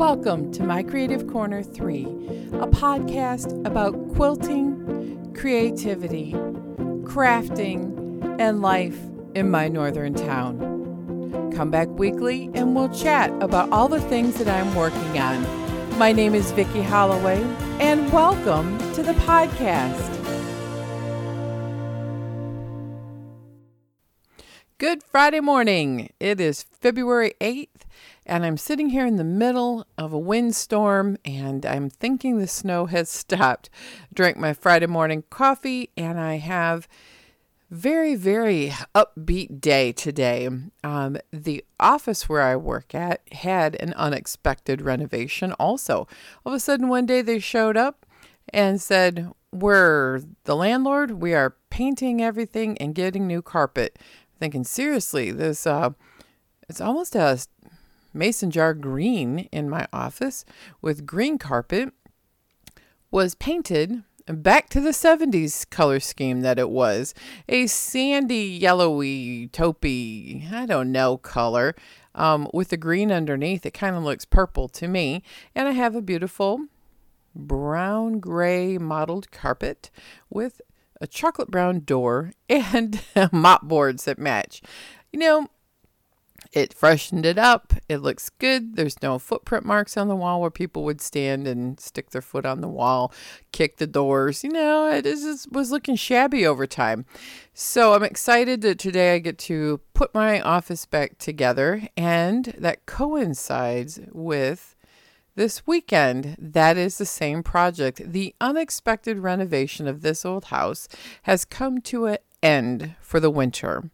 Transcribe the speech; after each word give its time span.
Welcome 0.00 0.50
to 0.52 0.62
My 0.62 0.82
Creative 0.82 1.26
Corner 1.26 1.62
3, 1.62 2.04
a 2.54 2.66
podcast 2.68 3.66
about 3.66 3.92
quilting, 4.14 5.34
creativity, 5.34 6.32
crafting, 7.02 8.40
and 8.40 8.62
life 8.62 8.98
in 9.34 9.50
my 9.50 9.68
northern 9.68 10.14
town. 10.14 11.52
Come 11.54 11.70
back 11.70 11.88
weekly 11.88 12.48
and 12.54 12.74
we'll 12.74 12.88
chat 12.88 13.30
about 13.42 13.70
all 13.72 13.88
the 13.88 14.00
things 14.00 14.36
that 14.36 14.48
I'm 14.48 14.74
working 14.74 15.18
on. 15.18 15.98
My 15.98 16.12
name 16.12 16.34
is 16.34 16.50
Vicki 16.52 16.80
Holloway, 16.80 17.42
and 17.78 18.10
welcome 18.10 18.78
to 18.94 19.02
the 19.02 19.12
podcast. 19.12 20.09
Friday 25.10 25.40
morning. 25.40 26.12
It 26.20 26.40
is 26.40 26.62
February 26.62 27.34
8th, 27.40 27.82
and 28.24 28.46
I'm 28.46 28.56
sitting 28.56 28.90
here 28.90 29.04
in 29.04 29.16
the 29.16 29.24
middle 29.24 29.84
of 29.98 30.12
a 30.12 30.18
windstorm, 30.18 31.16
and 31.24 31.66
I'm 31.66 31.90
thinking 31.90 32.38
the 32.38 32.46
snow 32.46 32.86
has 32.86 33.08
stopped. 33.10 33.70
Drank 34.14 34.36
my 34.36 34.52
Friday 34.52 34.86
morning 34.86 35.24
coffee, 35.28 35.90
and 35.96 36.20
I 36.20 36.36
have 36.36 36.86
very 37.72 38.14
very 38.14 38.72
upbeat 38.94 39.60
day 39.60 39.90
today. 39.90 40.48
Um, 40.84 41.18
the 41.32 41.64
office 41.80 42.28
where 42.28 42.42
I 42.42 42.54
work 42.54 42.94
at 42.94 43.20
had 43.32 43.74
an 43.82 43.92
unexpected 43.94 44.80
renovation. 44.80 45.52
Also, 45.54 46.06
all 46.46 46.52
of 46.52 46.54
a 46.54 46.60
sudden 46.60 46.86
one 46.86 47.06
day 47.06 47.20
they 47.20 47.40
showed 47.40 47.76
up 47.76 48.06
and 48.52 48.80
said, 48.80 49.32
"We're 49.52 50.20
the 50.44 50.54
landlord. 50.54 51.20
We 51.20 51.34
are 51.34 51.56
painting 51.68 52.22
everything 52.22 52.78
and 52.78 52.94
getting 52.94 53.26
new 53.26 53.42
carpet." 53.42 53.98
Thinking 54.40 54.64
seriously, 54.64 55.30
this 55.30 55.66
uh, 55.66 55.90
it's 56.68 56.80
almost 56.80 57.14
a 57.14 57.38
mason 58.12 58.50
jar 58.50 58.74
green 58.74 59.40
in 59.52 59.70
my 59.70 59.86
office 59.92 60.44
with 60.82 61.06
green 61.06 61.38
carpet 61.38 61.92
was 63.10 63.34
painted 63.36 64.02
back 64.26 64.68
to 64.68 64.80
the 64.80 64.90
70s 64.90 65.68
color 65.70 66.00
scheme 66.00 66.40
that 66.40 66.58
it 66.58 66.70
was. 66.70 67.14
A 67.48 67.66
sandy 67.66 68.58
yellowy 68.60 69.48
taupey 69.48 70.50
i 70.52 70.66
don't 70.66 70.90
know 70.90 71.16
color 71.16 71.74
um, 72.14 72.48
with 72.52 72.68
the 72.68 72.76
green 72.76 73.12
underneath. 73.12 73.64
It 73.64 73.74
kind 73.74 73.94
of 73.94 74.02
looks 74.02 74.24
purple 74.24 74.68
to 74.68 74.88
me. 74.88 75.22
And 75.54 75.68
i 75.68 75.72
have 75.72 75.94
a 75.94 76.02
beautiful 76.02 76.66
brown 77.34 78.18
gray 78.18 78.78
mottled 78.78 79.30
carpet 79.30 79.90
with 80.28 80.60
a 81.00 81.06
chocolate 81.06 81.50
brown 81.50 81.80
door, 81.80 82.32
and 82.48 83.02
mop 83.32 83.62
boards 83.62 84.04
that 84.04 84.18
match. 84.18 84.62
You 85.12 85.18
know, 85.18 85.48
it 86.52 86.74
freshened 86.74 87.24
it 87.24 87.38
up. 87.38 87.74
It 87.88 87.98
looks 87.98 88.28
good. 88.28 88.74
There's 88.74 89.00
no 89.02 89.18
footprint 89.18 89.64
marks 89.64 89.96
on 89.96 90.08
the 90.08 90.16
wall 90.16 90.40
where 90.40 90.50
people 90.50 90.82
would 90.84 91.00
stand 91.00 91.46
and 91.46 91.78
stick 91.78 92.10
their 92.10 92.22
foot 92.22 92.44
on 92.44 92.60
the 92.60 92.68
wall, 92.68 93.12
kick 93.52 93.76
the 93.76 93.86
doors. 93.86 94.42
You 94.42 94.50
know, 94.50 94.90
it 94.90 95.04
just 95.04 95.52
was 95.52 95.70
looking 95.70 95.94
shabby 95.94 96.44
over 96.44 96.66
time. 96.66 97.04
So 97.54 97.94
I'm 97.94 98.02
excited 98.02 98.62
that 98.62 98.78
today 98.78 99.14
I 99.14 99.18
get 99.18 99.38
to 99.38 99.80
put 99.94 100.12
my 100.12 100.40
office 100.40 100.86
back 100.86 101.18
together, 101.18 101.88
and 101.96 102.46
that 102.58 102.86
coincides 102.86 104.00
with 104.12 104.74
this 105.36 105.66
weekend, 105.66 106.36
that 106.38 106.76
is 106.76 106.98
the 106.98 107.06
same 107.06 107.42
project. 107.42 108.12
The 108.12 108.34
unexpected 108.40 109.18
renovation 109.18 109.86
of 109.86 110.02
this 110.02 110.24
old 110.24 110.46
house 110.46 110.88
has 111.22 111.44
come 111.44 111.80
to 111.82 112.06
an 112.06 112.18
end 112.42 112.94
for 113.00 113.20
the 113.20 113.30
winter. 113.30 113.90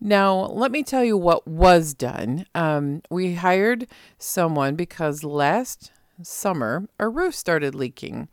Now, 0.00 0.46
let 0.46 0.70
me 0.70 0.82
tell 0.82 1.04
you 1.04 1.16
what 1.16 1.46
was 1.48 1.94
done. 1.94 2.46
Um, 2.54 3.02
we 3.10 3.34
hired 3.34 3.86
someone 4.18 4.74
because 4.76 5.24
last 5.24 5.92
summer 6.22 6.88
a 6.98 7.08
roof 7.08 7.34
started 7.34 7.74
leaking, 7.74 8.28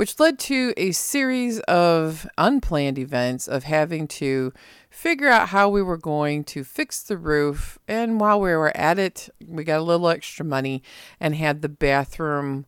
which 0.00 0.18
led 0.18 0.38
to 0.38 0.72
a 0.78 0.92
series 0.92 1.60
of 1.68 2.26
unplanned 2.38 2.98
events 2.98 3.46
of 3.46 3.64
having 3.64 4.08
to 4.08 4.50
figure 4.88 5.28
out 5.28 5.50
how 5.50 5.68
we 5.68 5.82
were 5.82 5.98
going 5.98 6.42
to 6.42 6.64
fix 6.64 7.02
the 7.02 7.18
roof. 7.18 7.78
And 7.86 8.18
while 8.18 8.40
we 8.40 8.56
were 8.56 8.74
at 8.74 8.98
it, 8.98 9.28
we 9.46 9.62
got 9.62 9.80
a 9.80 9.82
little 9.82 10.08
extra 10.08 10.42
money 10.42 10.82
and 11.20 11.34
had 11.34 11.60
the 11.60 11.68
bathroom 11.68 12.64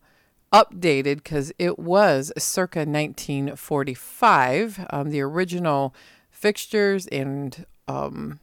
updated 0.53 1.23
because 1.23 1.51
it 1.57 1.79
was 1.79 2.31
circa 2.37 2.81
1945. 2.81 4.85
Um, 4.91 5.09
the 5.09 5.21
original 5.21 5.95
fixtures 6.29 7.07
and 7.07 7.65
um, 7.87 8.41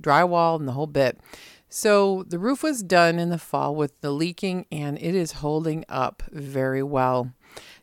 drywall 0.00 0.58
and 0.58 0.66
the 0.66 0.72
whole 0.72 0.86
bit. 0.86 1.20
So 1.68 2.24
the 2.26 2.38
roof 2.38 2.62
was 2.62 2.82
done 2.82 3.18
in 3.18 3.28
the 3.28 3.36
fall 3.36 3.74
with 3.74 4.00
the 4.00 4.12
leaking 4.12 4.64
and 4.72 4.96
it 4.96 5.14
is 5.14 5.32
holding 5.32 5.84
up 5.90 6.22
very 6.32 6.82
well. 6.82 7.34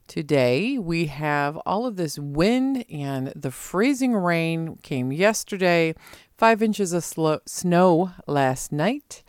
Today 0.07 0.77
we 0.77 1.07
have 1.07 1.57
all 1.65 1.85
of 1.85 1.95
this 1.95 2.19
wind 2.19 2.85
and 2.91 3.33
the 3.35 3.49
freezing 3.49 4.13
rain 4.13 4.77
came 4.83 5.11
yesterday, 5.11 5.95
five 6.37 6.61
inches 6.61 6.93
of 6.93 7.03
snow 7.45 8.11
last 8.27 8.71
night. 8.71 9.23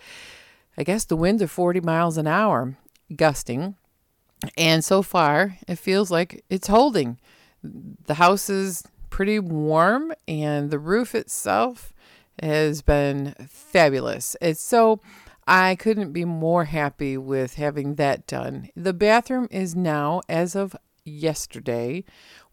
I 0.77 0.85
guess 0.85 1.05
the 1.07 1.17
winds 1.17 1.43
are 1.43 1.49
40 1.49 1.81
miles 1.81 2.19
an 2.19 2.27
hour, 2.27 2.77
gusting. 3.15 3.77
And 4.57 4.85
so 4.85 5.01
far, 5.01 5.57
it 5.67 5.79
feels 5.79 6.11
like 6.11 6.45
it's 6.51 6.69
holding. 6.69 7.19
The 7.63 8.15
house 8.15 8.51
is 8.51 8.85
pretty 9.09 9.39
warm, 9.39 10.13
and 10.29 10.71
the 10.71 10.79
roof 10.79 11.15
itself 11.15 11.95
has 12.43 12.83
been 12.83 13.35
fabulous. 13.49 14.37
It's 14.43 14.61
so 14.61 15.01
I 15.47 15.77
couldn't 15.77 16.13
be 16.13 16.25
more 16.25 16.65
happy 16.65 17.17
with 17.17 17.55
having 17.55 17.95
that 17.95 18.27
done. 18.27 18.69
The 18.75 18.93
bathroom 18.93 19.49
is 19.51 19.77
now, 19.77 20.23
as 20.29 20.57
of 20.57 20.75
yesterday, 21.05 22.05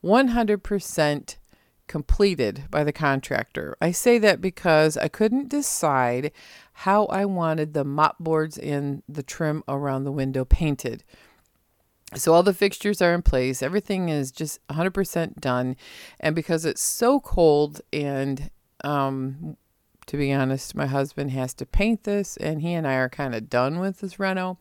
100% 0.04 1.38
completed 1.88 2.66
by 2.70 2.84
the 2.84 2.94
contractor. 2.94 3.76
I 3.82 3.92
say 3.92 4.18
that 4.20 4.42
because 4.42 4.96
I 4.96 5.08
couldn't 5.08 5.50
decide 5.50 6.32
how 6.74 7.06
I 7.08 7.26
wanted 7.26 7.74
the 7.74 7.84
mop 7.84 8.20
boards 8.20 8.58
and 8.58 9.04
the 9.10 9.24
trim 9.24 9.64
around 9.68 10.04
the 10.04 10.12
window 10.12 10.46
painted. 10.46 11.04
So 12.16 12.34
all 12.34 12.44
the 12.44 12.54
fixtures 12.54 13.02
are 13.02 13.14
in 13.14 13.24
place. 13.24 13.64
Everything 13.64 14.10
is 14.10 14.32
just 14.32 14.66
100% 14.68 15.40
done. 15.40 15.76
And 16.20 16.36
because 16.36 16.64
it's 16.64 16.82
so 16.82 17.20
cold 17.20 17.82
and 17.92 18.52
um, 18.84 19.58
to 20.08 20.18
be 20.18 20.32
honest. 20.32 20.76
My 20.76 20.86
husband 20.86 21.32
has 21.32 21.54
to 21.56 21.66
paint 21.66 22.04
this, 22.04 22.38
and 22.38 22.62
he 22.62 22.74
and 22.74 22.88
I 22.88 22.96
are 22.96 23.10
kind 23.10 23.36
of 23.36 23.50
done 23.50 23.80
with 23.80 24.00
this 24.00 24.20
reno. 24.20 24.58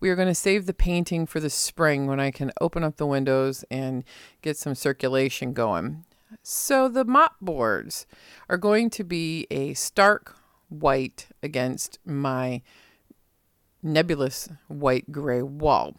We 0.00 0.10
are 0.10 0.16
going 0.16 0.28
to 0.28 0.34
save 0.34 0.66
the 0.66 0.74
painting 0.74 1.26
for 1.26 1.40
the 1.40 1.50
spring 1.50 2.06
when 2.06 2.20
I 2.20 2.30
can 2.30 2.52
open 2.60 2.84
up 2.84 2.96
the 2.96 3.06
windows 3.06 3.64
and 3.70 4.04
get 4.42 4.56
some 4.56 4.74
circulation 4.74 5.52
going. 5.52 6.04
So, 6.42 6.88
the 6.88 7.04
mop 7.04 7.36
boards 7.40 8.06
are 8.48 8.56
going 8.56 8.90
to 8.90 9.04
be 9.04 9.46
a 9.50 9.74
stark 9.74 10.36
white 10.68 11.26
against 11.42 11.98
my 12.04 12.62
nebulous 13.82 14.48
white 14.68 15.10
gray 15.10 15.42
wall. 15.42 15.96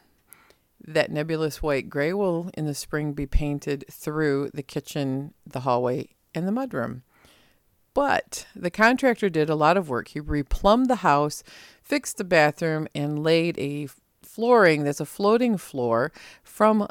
That 0.84 1.12
nebulous 1.12 1.62
white 1.62 1.90
gray 1.90 2.14
will 2.14 2.50
in 2.56 2.66
the 2.66 2.74
spring 2.74 3.14
be 3.14 3.28
painted 3.28 3.86
through 3.92 4.50
the 4.54 4.64
kitchen, 4.64 5.34
the 5.46 5.62
hallway, 5.62 6.10
and 6.34 6.48
the 6.48 6.52
mudroom. 6.52 7.02
But 7.94 8.48
the 8.56 8.72
contractor 8.72 9.30
did 9.30 9.50
a 9.50 9.56
lot 9.56 9.78
of 9.78 9.90
work. 9.90 10.10
He 10.10 10.22
replumbed 10.22 10.88
the 10.88 10.98
house, 10.98 11.44
fixed 11.84 12.18
the 12.18 12.24
bathroom, 12.24 12.88
and 12.96 13.24
laid 13.24 13.60
a 13.60 13.88
flooring 14.22 14.84
that's 14.84 15.02
a 15.02 15.06
floating 15.06 15.58
floor 15.58 16.12
from 16.44 16.88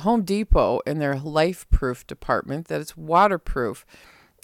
Home 0.00 0.22
Depot 0.22 0.80
in 0.86 0.98
their 0.98 1.16
life 1.16 1.68
proof 1.70 2.06
department 2.06 2.68
that 2.68 2.80
it's 2.80 2.96
waterproof. 2.96 3.84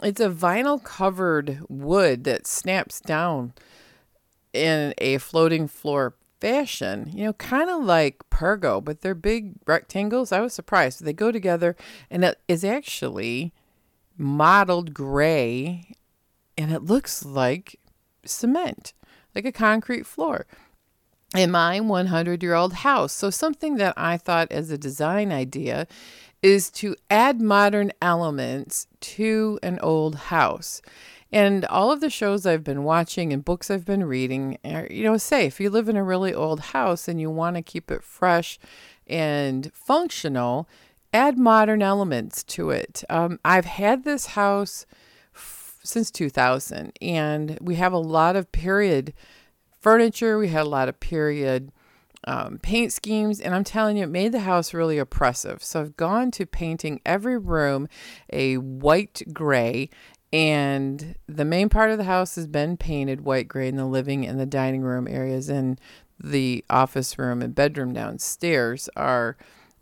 It's 0.03 0.21
a 0.21 0.31
vinyl 0.31 0.83
covered 0.83 1.61
wood 1.69 2.25
that 2.25 2.47
snaps 2.47 3.01
down 3.01 3.55
in 4.53 4.95
a 4.99 5.19
floating 5.19 5.67
floor 5.67 6.15
fashion, 6.41 7.11
you 7.15 7.25
know, 7.25 7.33
kind 7.35 7.69
of 7.69 7.85
like 7.85 8.19
Pergo, 8.31 8.83
but 8.83 9.03
they're 9.03 9.15
big 9.15 9.55
rectangles. 9.67 10.33
I 10.33 10.41
was 10.41 10.55
surprised. 10.55 11.05
They 11.05 11.13
go 11.13 11.31
together 11.31 11.77
and 12.11 12.25
it 12.25 12.39
is 12.49 12.65
actually 12.65 13.53
mottled 14.21 14.95
gray 14.95 15.95
and 16.57 16.73
it 16.73 16.85
looks 16.85 17.25
like 17.25 17.81
cement, 18.25 18.93
like 19.35 19.45
a 19.45 19.53
concrete 19.53 20.07
floor 20.07 20.47
in 21.35 21.51
my 21.51 21.81
100 21.81 22.43
year 22.43 22.55
old 22.55 22.75
house. 22.75 23.13
So, 23.13 23.31
something 23.31 23.77
that 23.77 23.95
I 23.97 24.17
thought 24.17 24.51
as 24.53 24.71
a 24.71 24.79
design 24.79 25.33
idea 25.33 25.87
is 26.43 26.71
to 26.71 26.97
add 27.11 27.41
modern 27.41 27.93
elements 28.01 28.87
to 29.01 29.59
an 29.63 29.79
old 29.81 30.15
house. 30.17 30.81
And 31.33 31.65
all 31.67 31.93
of 31.93 32.01
the 32.01 32.11
shows 32.11 32.45
I've 32.45 32.65
been 32.65 32.83
watching 32.83 33.33
and 33.33 33.45
books 33.45 33.71
I've 33.71 33.85
been 33.85 34.05
reading, 34.05 34.59
are, 34.65 34.89
you 34.91 35.05
know, 35.05 35.17
say 35.17 35.47
if 35.47 35.61
you 35.61 35.71
live 35.71 35.89
in 35.89 35.97
a 35.97 36.03
really 36.03 36.35
old 36.35 36.61
house 36.61 37.07
and 37.07 37.21
you 37.21 37.31
want 37.31 37.57
to 37.57 37.63
keep 37.63 37.91
it 37.91 38.03
fresh 38.03 38.59
and 39.07 39.71
functional, 39.73 40.69
add 41.13 41.39
modern 41.39 41.83
elements 41.83 42.43
to 42.45 42.71
it. 42.71 43.05
Um, 43.09 43.39
I've 43.45 43.65
had 43.65 44.05
this 44.05 44.27
house 44.27 44.87
f- 45.35 45.79
since 45.83 46.11
2000, 46.11 46.93
and 47.01 47.59
we 47.61 47.77
have 47.77 47.93
a 47.93 47.99
lot 47.99 48.37
of 48.37 48.53
period 48.53 49.13
furniture. 49.81 50.39
We 50.39 50.49
had 50.49 50.63
a 50.63 50.69
lot 50.69 50.89
of 50.89 51.01
period 51.01 51.73
um, 52.25 52.59
paint 52.59 52.93
schemes, 52.93 53.41
and 53.41 53.55
I'm 53.55 53.65
telling 53.65 53.97
you, 53.97 54.05
it 54.05 54.09
made 54.09 54.33
the 54.33 54.41
house 54.41 54.75
really 54.75 54.99
oppressive. 54.99 55.63
So 55.63 55.81
I've 55.81 55.97
gone 55.97 56.31
to 56.33 56.47
painting 56.47 57.01
every 57.07 57.39
room 57.39 57.89
a 58.33 58.59
white 58.59 59.23
gray, 59.33 59.89
and 60.33 61.17
the 61.27 61.45
main 61.45 61.69
part 61.69 61.91
of 61.91 61.99
the 61.99 62.05
house 62.05 62.37
has 62.37 62.47
been 62.47 62.77
painted 62.77 63.23
white 63.23 63.49
gray 63.49 63.69
in 63.69 63.77
the 63.77 63.87
living 63.87 64.27
and 64.27 64.39
the 64.39 64.47
dining 64.47 64.83
room 64.83 65.09
areas, 65.09 65.49
and 65.49 65.81
the 66.23 66.65
office 66.69 67.19
room 67.19 67.41
and 67.41 67.55
bedroom 67.55 67.95
downstairs 67.95 68.91
are 68.95 69.37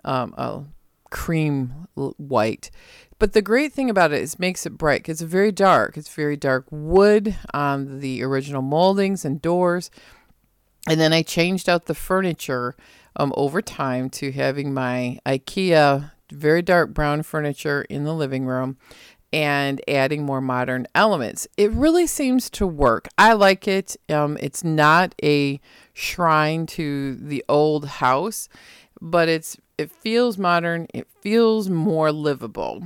um, 0.05 0.33
a 0.39 0.63
cream 1.11 1.89
white. 1.95 2.71
But 3.19 3.33
the 3.33 3.43
great 3.43 3.73
thing 3.73 3.91
about 3.91 4.13
it 4.13 4.23
is 4.23 4.39
makes 4.39 4.65
it 4.65 4.79
bright. 4.79 5.09
It's 5.09 5.21
very 5.21 5.53
dark. 5.53 5.97
It's 5.97 6.15
very 6.15 6.37
dark 6.37 6.67
wood 6.71 7.37
on 7.53 8.01
the 8.01 8.23
original 8.23 8.63
moldings 8.63 9.25
and 9.25 9.43
doors. 9.43 9.91
And 10.89 11.01
then 11.01 11.13
I 11.13 11.23
changed 11.23 11.69
out 11.69 11.87
the 11.87 11.95
furniture 11.95 12.77
um, 13.17 13.33
over 13.37 13.61
time 13.61 14.09
to 14.11 14.33
having 14.33 14.73
my 14.73 15.19
IKEA 15.27 16.13
very 16.31 16.63
dark 16.63 16.93
brown 16.93 17.23
furniture 17.23 17.83
in 17.83 18.05
the 18.05 18.15
living 18.15 18.45
room 18.45 18.77
and 19.33 19.81
adding 19.87 20.25
more 20.25 20.41
modern 20.41 20.87
elements. 20.95 21.47
It 21.57 21.71
really 21.73 22.07
seems 22.07 22.49
to 22.51 22.67
work. 22.67 23.09
I 23.19 23.35
like 23.35 23.69
it. 23.69 23.97
Um, 24.09 24.39
it's 24.41 24.65
not 24.65 25.15
a 25.23 25.61
shrine 25.93 26.67
to 26.67 27.15
the 27.15 27.45
old 27.49 27.87
house, 27.87 28.49
but 29.01 29.29
it's 29.29 29.57
it 29.77 29.91
feels 29.91 30.37
modern. 30.39 30.87
It 30.93 31.09
feels 31.21 31.69
more 31.69 32.11
livable. 32.11 32.83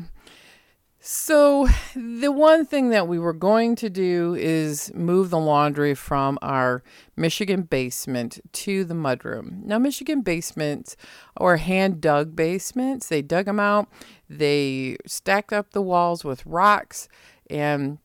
So, 1.04 1.66
the 1.96 2.30
one 2.30 2.64
thing 2.64 2.90
that 2.90 3.08
we 3.08 3.18
were 3.18 3.32
going 3.32 3.74
to 3.74 3.90
do 3.90 4.36
is 4.38 4.94
move 4.94 5.30
the 5.30 5.38
laundry 5.38 5.96
from 5.96 6.38
our 6.42 6.84
Michigan 7.16 7.62
basement 7.62 8.38
to 8.52 8.84
the 8.84 8.94
mudroom. 8.94 9.64
Now, 9.64 9.80
Michigan 9.80 10.20
basements 10.20 10.96
are 11.36 11.56
hand 11.56 12.00
dug 12.00 12.36
basements. 12.36 13.08
They 13.08 13.20
dug 13.20 13.46
them 13.46 13.58
out, 13.58 13.88
they 14.30 14.96
stacked 15.04 15.52
up 15.52 15.72
the 15.72 15.82
walls 15.82 16.22
with 16.22 16.46
rocks, 16.46 17.08
and 17.50 17.98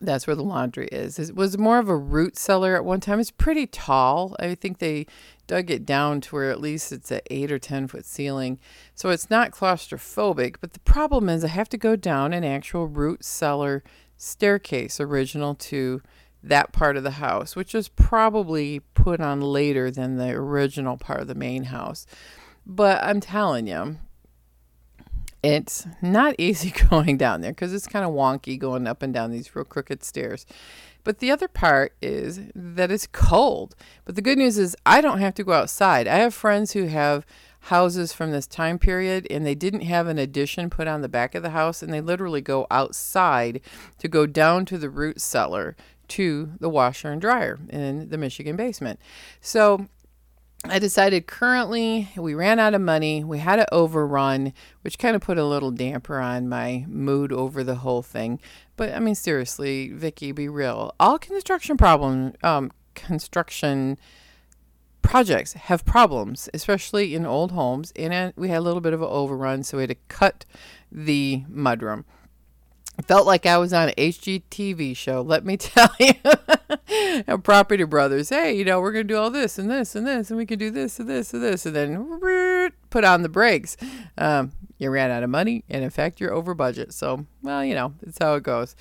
that's 0.00 0.26
where 0.26 0.36
the 0.36 0.42
laundry 0.42 0.88
is. 0.88 1.18
It 1.18 1.34
was 1.34 1.56
more 1.56 1.78
of 1.78 1.88
a 1.88 1.96
root 1.96 2.36
cellar 2.36 2.76
at 2.76 2.84
one 2.84 3.00
time. 3.00 3.20
It's 3.20 3.30
pretty 3.30 3.66
tall. 3.66 4.36
I 4.38 4.54
think 4.54 4.78
they 4.78 5.06
dug 5.46 5.70
it 5.70 5.86
down 5.86 6.20
to 6.22 6.34
where 6.34 6.50
at 6.50 6.60
least 6.60 6.92
it's 6.92 7.10
an 7.10 7.20
eight 7.30 7.52
or 7.52 7.58
10 7.58 7.88
foot 7.88 8.04
ceiling. 8.04 8.58
So 8.94 9.10
it's 9.10 9.30
not 9.30 9.52
claustrophobic. 9.52 10.56
But 10.60 10.72
the 10.72 10.80
problem 10.80 11.28
is, 11.28 11.44
I 11.44 11.48
have 11.48 11.68
to 11.70 11.78
go 11.78 11.96
down 11.96 12.32
an 12.32 12.44
actual 12.44 12.88
root 12.88 13.24
cellar 13.24 13.82
staircase 14.16 14.98
original 15.00 15.54
to 15.54 16.02
that 16.42 16.72
part 16.72 16.96
of 16.96 17.02
the 17.02 17.12
house, 17.12 17.56
which 17.56 17.74
was 17.74 17.88
probably 17.88 18.80
put 18.94 19.20
on 19.20 19.40
later 19.40 19.90
than 19.90 20.16
the 20.16 20.30
original 20.30 20.96
part 20.96 21.20
of 21.20 21.28
the 21.28 21.34
main 21.34 21.64
house. 21.64 22.06
But 22.64 23.02
I'm 23.02 23.20
telling 23.20 23.66
you, 23.66 23.98
it's 25.54 25.86
not 26.02 26.34
easy 26.38 26.72
going 26.90 27.16
down 27.16 27.40
there 27.40 27.52
because 27.52 27.72
it's 27.72 27.86
kind 27.86 28.04
of 28.04 28.12
wonky 28.12 28.58
going 28.58 28.86
up 28.86 29.02
and 29.02 29.14
down 29.14 29.30
these 29.30 29.54
real 29.54 29.64
crooked 29.64 30.02
stairs. 30.02 30.46
But 31.04 31.20
the 31.20 31.30
other 31.30 31.46
part 31.46 31.94
is 32.02 32.40
that 32.54 32.90
it's 32.90 33.06
cold. 33.06 33.76
But 34.04 34.16
the 34.16 34.22
good 34.22 34.38
news 34.38 34.58
is 34.58 34.76
I 34.84 35.00
don't 35.00 35.20
have 35.20 35.34
to 35.34 35.44
go 35.44 35.52
outside. 35.52 36.08
I 36.08 36.16
have 36.16 36.34
friends 36.34 36.72
who 36.72 36.86
have 36.86 37.24
houses 37.60 38.12
from 38.12 38.32
this 38.32 38.46
time 38.46 38.78
period 38.78 39.26
and 39.30 39.46
they 39.46 39.54
didn't 39.54 39.82
have 39.82 40.08
an 40.08 40.18
addition 40.18 40.70
put 40.70 40.88
on 40.88 41.02
the 41.02 41.08
back 41.08 41.34
of 41.34 41.42
the 41.42 41.50
house 41.50 41.82
and 41.82 41.92
they 41.92 42.00
literally 42.00 42.40
go 42.40 42.66
outside 42.70 43.60
to 43.98 44.08
go 44.08 44.26
down 44.26 44.64
to 44.64 44.78
the 44.78 44.90
root 44.90 45.20
cellar 45.20 45.76
to 46.08 46.52
the 46.60 46.68
washer 46.68 47.10
and 47.10 47.20
dryer 47.20 47.58
in 47.68 48.08
the 48.08 48.18
Michigan 48.18 48.56
basement. 48.56 49.00
So 49.40 49.86
I 50.64 50.78
decided 50.78 51.26
currently 51.26 52.08
we 52.16 52.34
ran 52.34 52.58
out 52.58 52.74
of 52.74 52.80
money. 52.80 53.22
We 53.22 53.38
had 53.38 53.56
to 53.56 53.74
overrun, 53.74 54.52
which 54.82 54.98
kind 54.98 55.14
of 55.14 55.22
put 55.22 55.38
a 55.38 55.44
little 55.44 55.70
damper 55.70 56.18
on 56.18 56.48
my 56.48 56.84
mood 56.88 57.32
over 57.32 57.62
the 57.62 57.76
whole 57.76 58.02
thing. 58.02 58.40
But 58.76 58.92
I 58.92 58.98
mean, 58.98 59.14
seriously, 59.14 59.90
Vicky, 59.90 60.32
be 60.32 60.48
real. 60.48 60.94
All 60.98 61.18
construction 61.18 61.76
problem, 61.76 62.34
um, 62.42 62.72
construction 62.94 63.98
projects 65.02 65.52
have 65.52 65.84
problems, 65.84 66.48
especially 66.52 67.14
in 67.14 67.24
old 67.26 67.52
homes. 67.52 67.92
And 67.94 68.32
we 68.36 68.48
had 68.48 68.58
a 68.58 68.62
little 68.62 68.80
bit 68.80 68.92
of 68.92 69.02
an 69.02 69.08
overrun, 69.08 69.62
so 69.62 69.76
we 69.76 69.84
had 69.84 69.90
to 69.90 69.96
cut 70.08 70.44
the 70.90 71.44
mudroom 71.50 72.04
felt 73.02 73.26
like 73.26 73.46
I 73.46 73.58
was 73.58 73.72
on 73.72 73.88
an 73.88 73.94
HGTV 73.96 74.96
show. 74.96 75.20
Let 75.20 75.44
me 75.44 75.56
tell 75.58 75.90
you, 75.98 76.14
Property 77.38 77.84
Brothers. 77.84 78.30
Hey, 78.30 78.56
you 78.56 78.64
know, 78.64 78.80
we're 78.80 78.92
gonna 78.92 79.04
do 79.04 79.16
all 79.16 79.30
this 79.30 79.58
and 79.58 79.70
this 79.70 79.94
and 79.94 80.06
this, 80.06 80.30
and 80.30 80.38
we 80.38 80.46
can 80.46 80.58
do 80.58 80.70
this 80.70 80.98
and 80.98 81.08
this 81.08 81.32
and 81.34 81.42
this, 81.42 81.66
and 81.66 81.76
then 81.76 82.70
put 82.90 83.04
on 83.04 83.22
the 83.22 83.28
brakes. 83.28 83.76
Um, 84.16 84.52
you 84.78 84.90
ran 84.90 85.10
out 85.10 85.22
of 85.22 85.30
money, 85.30 85.64
and 85.68 85.84
in 85.84 85.90
fact, 85.90 86.20
you're 86.20 86.32
over 86.32 86.54
budget. 86.54 86.92
So, 86.92 87.26
well, 87.42 87.64
you 87.64 87.74
know, 87.74 87.94
it's 88.02 88.18
how 88.20 88.34
it 88.34 88.42
goes. 88.42 88.76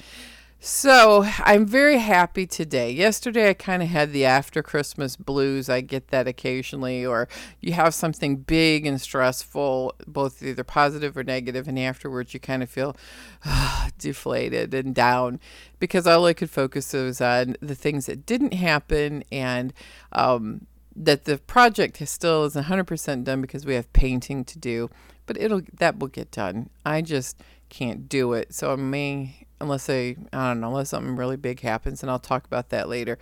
So 0.67 1.23
I'm 1.41 1.67
very 1.67 1.99
happy 1.99 2.47
today. 2.47 2.89
Yesterday, 2.89 3.51
I 3.51 3.53
kind 3.53 3.83
of 3.83 3.89
had 3.89 4.11
the 4.11 4.25
after 4.25 4.63
Christmas 4.63 5.15
blues. 5.15 5.69
I 5.69 5.81
get 5.81 6.07
that 6.07 6.27
occasionally, 6.27 7.05
or 7.05 7.27
you 7.61 7.73
have 7.73 7.93
something 7.93 8.37
big 8.37 8.87
and 8.87 8.99
stressful, 8.99 9.93
both 10.07 10.41
either 10.41 10.63
positive 10.63 11.15
or 11.15 11.23
negative, 11.23 11.67
and 11.67 11.77
afterwards 11.77 12.33
you 12.33 12.39
kind 12.39 12.63
of 12.63 12.69
feel 12.71 12.97
uh, 13.45 13.89
deflated 13.99 14.73
and 14.73 14.95
down 14.95 15.39
because 15.77 16.07
all 16.07 16.25
I 16.25 16.33
could 16.33 16.49
focus 16.49 16.93
was 16.93 17.21
on 17.21 17.57
the 17.59 17.75
things 17.75 18.07
that 18.07 18.25
didn't 18.25 18.55
happen 18.55 19.23
and 19.31 19.71
um, 20.13 20.65
that 20.95 21.25
the 21.25 21.37
project 21.37 22.01
still 22.07 22.43
is 22.43 22.55
100% 22.55 23.23
done 23.23 23.39
because 23.39 23.67
we 23.67 23.75
have 23.75 23.93
painting 23.93 24.43
to 24.45 24.57
do, 24.57 24.89
but 25.27 25.39
it'll 25.39 25.61
that 25.77 25.99
will 25.99 26.07
get 26.07 26.31
done. 26.31 26.71
I 26.83 27.03
just 27.03 27.39
can't 27.69 28.09
do 28.09 28.33
it, 28.33 28.55
so 28.55 28.73
I 28.73 28.77
may 28.77 29.44
unless 29.59 29.85
they 29.85 30.17
I 30.33 30.49
don't 30.49 30.61
know, 30.61 30.69
unless 30.69 30.89
something 30.89 31.15
really 31.15 31.37
big 31.37 31.61
happens, 31.61 32.01
and 32.01 32.09
I'll 32.09 32.19
talk 32.19 32.45
about 32.45 32.69
that 32.69 32.89
later. 32.89 33.17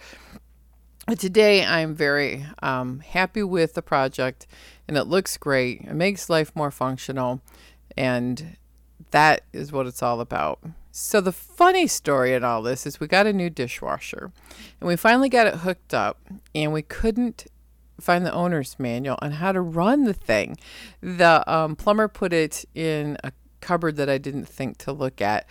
But 1.05 1.19
today, 1.19 1.65
I'm 1.65 1.95
very 1.95 2.45
um, 2.61 2.99
happy 2.99 3.43
with 3.43 3.73
the 3.73 3.81
project, 3.81 4.47
and 4.87 4.95
it 4.95 5.03
looks 5.03 5.35
great. 5.35 5.81
It 5.81 5.95
makes 5.95 6.29
life 6.29 6.55
more 6.55 6.71
functional, 6.71 7.41
and 7.97 8.55
that 9.11 9.43
is 9.51 9.73
what 9.73 9.85
it's 9.85 10.01
all 10.01 10.21
about. 10.21 10.59
So, 10.91 11.19
the 11.19 11.33
funny 11.33 11.87
story 11.87 12.33
in 12.33 12.45
all 12.45 12.61
this 12.61 12.85
is 12.85 13.01
we 13.01 13.07
got 13.07 13.27
a 13.27 13.33
new 13.33 13.49
dishwasher, 13.49 14.31
and 14.79 14.87
we 14.87 14.95
finally 14.95 15.27
got 15.27 15.47
it 15.47 15.55
hooked 15.55 15.93
up, 15.93 16.21
and 16.55 16.71
we 16.71 16.81
couldn't 16.81 17.47
find 17.99 18.25
the 18.25 18.33
owner's 18.33 18.77
manual 18.79 19.17
on 19.21 19.31
how 19.31 19.51
to 19.51 19.61
run 19.61 20.05
the 20.05 20.13
thing. 20.13 20.57
The 21.01 21.43
um, 21.51 21.75
plumber 21.75 22.07
put 22.07 22.31
it 22.31 22.63
in 22.73 23.17
a 23.23 23.33
cupboard 23.59 23.97
that 23.97 24.09
I 24.09 24.17
didn't 24.17 24.45
think 24.45 24.77
to 24.79 24.91
look 24.91 25.21
at 25.21 25.47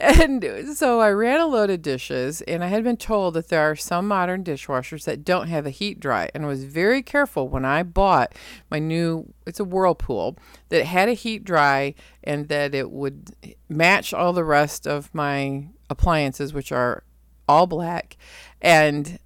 and 0.00 0.76
so 0.76 1.00
I 1.00 1.10
ran 1.10 1.40
a 1.40 1.46
load 1.46 1.70
of 1.70 1.82
dishes, 1.82 2.40
and 2.42 2.64
I 2.64 2.68
had 2.68 2.84
been 2.84 2.96
told 2.96 3.34
that 3.34 3.48
there 3.48 3.70
are 3.70 3.76
some 3.76 4.08
modern 4.08 4.42
dishwashers 4.42 5.04
that 5.04 5.24
don't 5.24 5.48
have 5.48 5.66
a 5.66 5.70
heat 5.70 6.00
dry, 6.00 6.30
and 6.34 6.44
I 6.44 6.48
was 6.48 6.64
very 6.64 7.02
careful 7.02 7.48
when 7.48 7.64
I 7.64 7.82
bought 7.82 8.34
my 8.70 8.78
new. 8.78 9.32
It's 9.46 9.60
a 9.60 9.64
Whirlpool 9.64 10.36
that 10.70 10.86
had 10.86 11.08
a 11.08 11.12
heat 11.12 11.44
dry, 11.44 11.94
and 12.24 12.48
that 12.48 12.74
it 12.74 12.90
would 12.90 13.34
match 13.68 14.14
all 14.14 14.32
the 14.32 14.44
rest 14.44 14.86
of 14.86 15.14
my 15.14 15.68
appliances, 15.88 16.54
which 16.54 16.72
are 16.72 17.04
all 17.48 17.66
black, 17.66 18.16
and 18.60 19.18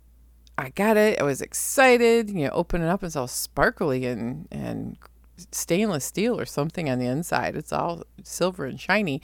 I 0.57 0.71
got 0.71 0.97
it. 0.97 1.21
I 1.21 1.25
was 1.25 1.41
excited. 1.41 2.31
You 2.31 2.47
know, 2.47 2.53
open 2.53 2.83
it 2.83 2.89
up, 2.89 3.03
it's 3.05 3.17
all 3.17 3.29
sparkly 3.29 4.07
and 4.07 4.49
and 4.51 4.99
stainless 5.51 6.05
steel 6.05 6.39
or 6.39 6.47
something 6.47 6.89
on 6.89 6.99
the 6.99 7.07
inside. 7.07 7.57
It's 7.57 7.73
all 7.73 8.05
silver 8.23 8.65
and 8.65 8.81
shiny. 8.81 9.21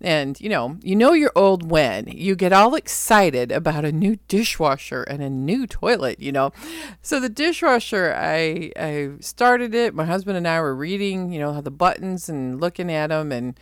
And 0.00 0.40
you 0.40 0.48
know, 0.48 0.78
you 0.82 0.96
know 0.96 1.12
you're 1.12 1.32
old 1.34 1.70
when 1.70 2.06
you 2.08 2.34
get 2.34 2.52
all 2.52 2.74
excited 2.74 3.52
about 3.52 3.84
a 3.84 3.92
new 3.92 4.16
dishwasher 4.28 5.02
and 5.02 5.22
a 5.22 5.30
new 5.30 5.66
toilet, 5.66 6.20
you 6.20 6.32
know. 6.32 6.52
So 7.00 7.20
the 7.20 7.28
dishwasher, 7.28 8.14
I 8.16 8.72
I 8.76 9.10
started 9.20 9.74
it. 9.74 9.94
My 9.94 10.04
husband 10.04 10.36
and 10.36 10.48
I 10.48 10.60
were 10.60 10.74
reading, 10.74 11.32
you 11.32 11.40
know, 11.40 11.52
how 11.52 11.60
the 11.60 11.70
buttons 11.70 12.28
and 12.28 12.60
looking 12.60 12.90
at 12.90 13.08
them 13.08 13.32
and 13.32 13.58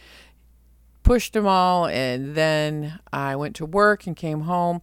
pushed 1.03 1.33
them 1.33 1.47
all 1.47 1.87
and 1.87 2.35
then 2.35 3.01
I 3.13 3.35
went 3.35 3.57
to 3.57 3.67
work 3.67 4.07
and 4.07 4.15
came 4.15 4.43
home 4.43 4.83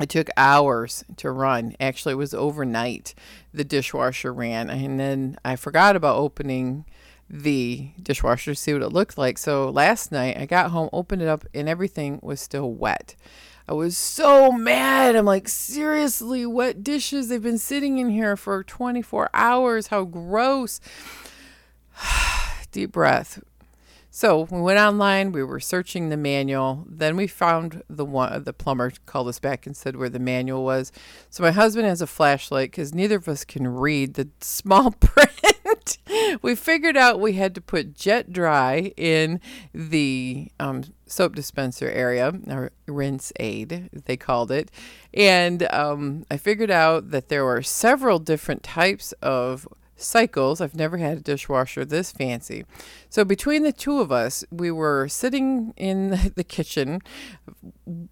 it 0.00 0.08
took 0.08 0.28
hours 0.36 1.04
to 1.16 1.30
run. 1.30 1.74
Actually, 1.80 2.12
it 2.12 2.18
was 2.18 2.34
overnight. 2.34 3.14
The 3.52 3.64
dishwasher 3.64 4.32
ran, 4.32 4.70
and 4.70 4.98
then 4.98 5.38
I 5.44 5.56
forgot 5.56 5.96
about 5.96 6.16
opening 6.16 6.84
the 7.30 7.90
dishwasher 8.02 8.52
to 8.52 8.54
see 8.54 8.72
what 8.72 8.82
it 8.82 8.88
looked 8.88 9.18
like. 9.18 9.38
So 9.38 9.68
last 9.70 10.12
night 10.12 10.38
I 10.38 10.46
got 10.46 10.70
home, 10.70 10.88
opened 10.92 11.22
it 11.22 11.28
up, 11.28 11.44
and 11.52 11.68
everything 11.68 12.20
was 12.22 12.40
still 12.40 12.72
wet. 12.72 13.14
I 13.68 13.74
was 13.74 13.98
so 13.98 14.50
mad. 14.50 15.14
I'm 15.14 15.26
like, 15.26 15.46
seriously, 15.46 16.46
wet 16.46 16.82
dishes? 16.82 17.28
They've 17.28 17.42
been 17.42 17.58
sitting 17.58 17.98
in 17.98 18.08
here 18.08 18.34
for 18.34 18.64
24 18.64 19.28
hours. 19.34 19.88
How 19.88 20.04
gross. 20.04 20.80
Deep 22.72 22.92
breath. 22.92 23.42
So 24.18 24.48
we 24.50 24.60
went 24.60 24.80
online. 24.80 25.30
We 25.30 25.44
were 25.44 25.60
searching 25.60 26.08
the 26.08 26.16
manual. 26.16 26.84
Then 26.88 27.14
we 27.14 27.28
found 27.28 27.84
the 27.88 28.04
one. 28.04 28.42
The 28.42 28.52
plumber 28.52 28.90
called 29.06 29.28
us 29.28 29.38
back 29.38 29.64
and 29.64 29.76
said 29.76 29.94
where 29.94 30.08
the 30.08 30.18
manual 30.18 30.64
was. 30.64 30.90
So 31.30 31.44
my 31.44 31.52
husband 31.52 31.86
has 31.86 32.02
a 32.02 32.06
flashlight 32.08 32.72
because 32.72 32.92
neither 32.92 33.14
of 33.14 33.28
us 33.28 33.44
can 33.44 33.68
read 33.68 34.14
the 34.14 34.28
small 34.40 34.90
print. 34.90 35.98
we 36.42 36.56
figured 36.56 36.96
out 36.96 37.20
we 37.20 37.34
had 37.34 37.54
to 37.54 37.60
put 37.60 37.94
jet 37.94 38.32
dry 38.32 38.92
in 38.96 39.40
the 39.72 40.50
um, 40.58 40.82
soap 41.06 41.36
dispenser 41.36 41.88
area, 41.88 42.32
or 42.48 42.72
rinse 42.88 43.32
aid, 43.38 43.88
they 43.92 44.16
called 44.16 44.50
it. 44.50 44.72
And 45.14 45.72
um, 45.72 46.24
I 46.28 46.38
figured 46.38 46.72
out 46.72 47.12
that 47.12 47.28
there 47.28 47.44
were 47.44 47.62
several 47.62 48.18
different 48.18 48.64
types 48.64 49.12
of 49.22 49.68
cycles. 49.98 50.60
I've 50.60 50.74
never 50.74 50.96
had 50.96 51.18
a 51.18 51.20
dishwasher 51.20 51.84
this 51.84 52.12
fancy. 52.12 52.64
So 53.10 53.24
between 53.24 53.62
the 53.62 53.72
two 53.72 54.00
of 54.00 54.10
us, 54.10 54.44
we 54.50 54.70
were 54.70 55.08
sitting 55.08 55.74
in 55.76 56.32
the 56.36 56.44
kitchen 56.44 57.00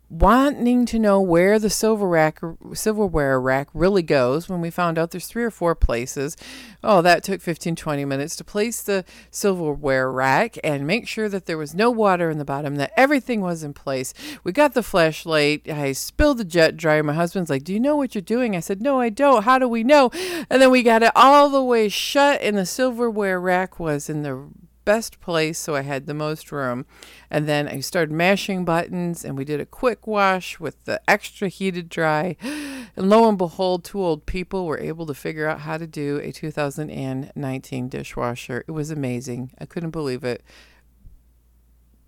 wanting 0.08 0.86
to 0.86 0.98
know 0.98 1.20
where 1.20 1.58
the 1.58 1.68
silver 1.68 2.08
rack 2.08 2.40
silverware 2.72 3.38
rack 3.40 3.68
really 3.74 4.02
goes 4.02 4.48
when 4.48 4.60
we 4.60 4.70
found 4.70 4.98
out 4.98 5.10
there's 5.10 5.26
three 5.26 5.44
or 5.44 5.50
four 5.50 5.74
places. 5.74 6.36
Oh, 6.82 7.02
that 7.02 7.22
took 7.22 7.40
15 7.40 7.76
20 7.76 8.04
minutes 8.04 8.36
to 8.36 8.44
place 8.44 8.82
the 8.82 9.04
silverware 9.30 10.10
rack 10.10 10.56
and 10.64 10.86
make 10.86 11.06
sure 11.06 11.28
that 11.28 11.46
there 11.46 11.58
was 11.58 11.74
no 11.74 11.90
water 11.90 12.30
in 12.30 12.38
the 12.38 12.44
bottom, 12.44 12.76
that 12.76 12.92
everything 12.96 13.40
was 13.40 13.62
in 13.62 13.74
place. 13.74 14.14
We 14.44 14.52
got 14.52 14.74
the 14.74 14.82
flashlight. 14.82 15.68
I 15.68 15.92
spilled 15.92 16.38
the 16.38 16.44
jet 16.44 16.76
dryer. 16.76 17.02
My 17.02 17.12
husband's 17.12 17.50
like, 17.50 17.64
"Do 17.64 17.72
you 17.74 17.80
know 17.80 17.96
what 17.96 18.14
you're 18.14 18.22
doing?" 18.22 18.56
I 18.56 18.60
said, 18.60 18.80
"No, 18.80 19.00
I 19.00 19.10
don't. 19.10 19.44
How 19.44 19.58
do 19.58 19.68
we 19.68 19.84
know?" 19.84 20.10
And 20.48 20.62
then 20.62 20.70
we 20.70 20.82
got 20.82 21.02
it 21.02 21.12
all 21.14 21.50
the 21.50 21.62
way 21.62 21.75
shut 21.88 22.40
and 22.42 22.56
the 22.56 22.66
silverware 22.66 23.40
rack 23.40 23.78
was 23.78 24.08
in 24.08 24.22
the 24.22 24.48
best 24.86 25.20
place, 25.20 25.58
so 25.58 25.74
I 25.74 25.82
had 25.82 26.06
the 26.06 26.14
most 26.14 26.50
room. 26.50 26.86
And 27.28 27.46
then 27.46 27.68
I 27.68 27.80
started 27.80 28.12
mashing 28.12 28.64
buttons, 28.64 29.22
and 29.22 29.36
we 29.36 29.44
did 29.44 29.60
a 29.60 29.66
quick 29.66 30.06
wash 30.06 30.58
with 30.58 30.82
the 30.84 30.98
extra 31.06 31.48
heated 31.48 31.90
dry. 31.90 32.36
And 32.98 33.10
lo 33.10 33.28
and 33.28 33.36
behold, 33.36 33.84
two 33.84 34.02
old 34.02 34.24
people 34.24 34.64
were 34.64 34.78
able 34.78 35.04
to 35.04 35.12
figure 35.12 35.46
out 35.46 35.60
how 35.60 35.76
to 35.76 35.86
do 35.86 36.18
a 36.22 36.32
2019 36.32 37.88
dishwasher. 37.90 38.64
It 38.66 38.70
was 38.70 38.90
amazing. 38.90 39.52
I 39.58 39.66
couldn't 39.66 39.90
believe 39.90 40.24
it. 40.24 40.42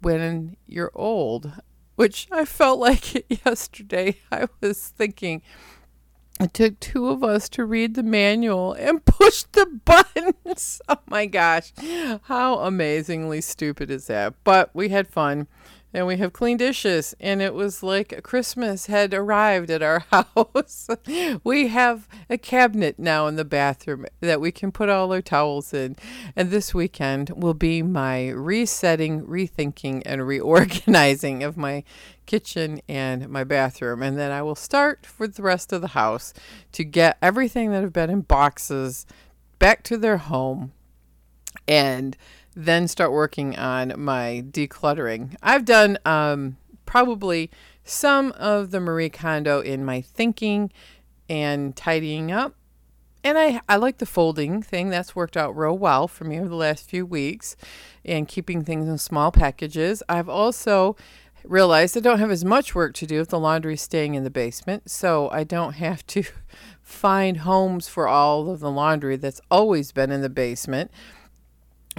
When 0.01 0.57
you're 0.67 0.93
old, 0.95 1.53
which 1.97 2.27
I 2.33 2.47
felt 2.47 2.79
like 2.89 3.45
yesterday, 3.45 4.17
I 4.33 4.49
was 4.63 4.89
thinking, 4.89 5.43
it 6.41 6.55
took 6.55 6.79
two 6.81 7.09
of 7.09 7.25
us 7.25 7.49
to 7.51 7.65
read 7.65 7.95
the 7.95 8.03
manual 8.03 8.73
and 8.75 9.05
push 9.05 9.45
the 9.53 9.67
buttons. 9.85 10.81
Oh 10.89 10.99
my 11.07 11.27
gosh. 11.27 11.73
How 12.23 12.61
amazingly 12.61 13.41
stupid 13.41 13.91
is 13.91 14.07
that? 14.07 14.35
But 14.45 14.71
we 14.75 14.89
had 14.89 15.07
fun 15.09 15.47
and 15.93 16.07
we 16.07 16.17
have 16.19 16.33
clean 16.33 16.57
dishes 16.57 17.15
and 17.21 17.41
it 17.41 17.55
was 17.55 17.83
like 17.83 18.23
christmas 18.23 18.87
had 18.87 19.15
arrived 19.15 19.71
at 19.71 19.83
our 19.83 20.01
house. 20.11 20.89
We 21.45 21.69
have 21.69 22.09
a 22.29 22.39
cabinet 22.39 22.99
now 22.99 23.27
in 23.27 23.37
the 23.37 23.45
bathroom 23.45 24.07
that 24.21 24.41
we 24.41 24.53
can 24.53 24.73
put 24.73 24.89
all 24.89 25.13
our 25.13 25.23
towels 25.23 25.73
in 25.73 25.97
and 26.37 26.51
this 26.51 26.75
weekend 26.75 27.31
will 27.31 27.55
be 27.55 27.83
my 27.83 28.29
resetting 28.31 29.27
rethinking 29.27 30.03
and 30.05 30.27
reorganizing 30.27 31.43
of 31.43 31.57
my 31.57 31.85
kitchen 32.27 32.81
and 32.89 33.29
my 33.29 33.45
bathroom 33.45 34.03
and 34.03 34.19
then 34.19 34.31
i 34.31 34.43
will 34.43 34.55
start 34.55 35.07
for 35.07 35.27
the 35.27 35.43
rest 35.43 35.73
of 35.73 35.81
the 35.81 35.89
house 35.89 36.35
to 36.73 36.85
get 36.85 37.17
everything 37.23 37.71
that 37.71 37.83
have 37.83 37.93
been 37.93 38.11
in 38.11 38.21
boxes 38.21 39.07
back 39.59 39.83
to 39.83 39.97
their 39.97 40.19
home 40.19 40.73
and 41.67 42.17
then 42.59 42.89
start 42.89 43.13
working 43.13 43.57
on 43.57 43.93
my 43.97 44.45
decluttering. 44.51 45.37
I've 45.41 45.65
done 45.65 45.97
um, 46.05 46.57
probably 46.87 47.53
some 47.85 48.33
of 48.33 48.73
the 48.73 48.81
Marie 48.81 49.11
Kondo 49.11 49.61
in 49.61 49.85
my 49.85 50.01
thinking 50.01 50.73
and 51.31 51.77
tidying 51.77 52.33
up. 52.33 52.57
And 53.23 53.39
I, 53.39 53.61
I 53.69 53.77
like 53.77 53.99
the 53.99 54.07
folding 54.07 54.61
thing. 54.61 54.89
That's 54.91 55.15
worked 55.15 55.37
out 55.37 55.57
real 55.57 55.79
well 55.79 56.09
for 56.09 56.25
me 56.25 56.41
over 56.41 56.49
the 56.49 56.57
last 56.57 56.91
few 56.91 57.07
weeks 57.07 57.55
and 58.05 58.27
keeping 58.27 58.65
things 58.65 58.89
in 58.89 58.99
small 58.99 59.31
packages. 59.31 60.03
I've 60.09 60.29
also 60.29 60.97
realized 61.45 61.97
I 61.97 62.01
don't 62.01 62.19
have 62.19 62.33
as 62.33 62.45
much 62.45 62.75
work 62.75 62.93
to 62.95 63.07
do 63.07 63.21
if 63.21 63.29
the 63.29 63.39
laundry 63.39 63.75
is 63.75 63.83
staying 63.83 64.17
in 64.17 64.25
the 64.25 64.31
basement. 64.31 64.91
So 64.91 65.31
I 65.31 65.45
don't 65.45 65.75
have 65.75 66.05
to 66.09 66.25
find 66.83 67.39
homes 67.39 67.87
for 67.87 68.09
all 68.09 68.51
of 68.51 68.59
the 68.59 68.71
laundry 68.71 69.15
that's 69.15 69.41
always 69.49 69.93
been 69.93 70.11
in 70.11 70.23
the 70.23 70.29
basement 70.29 70.91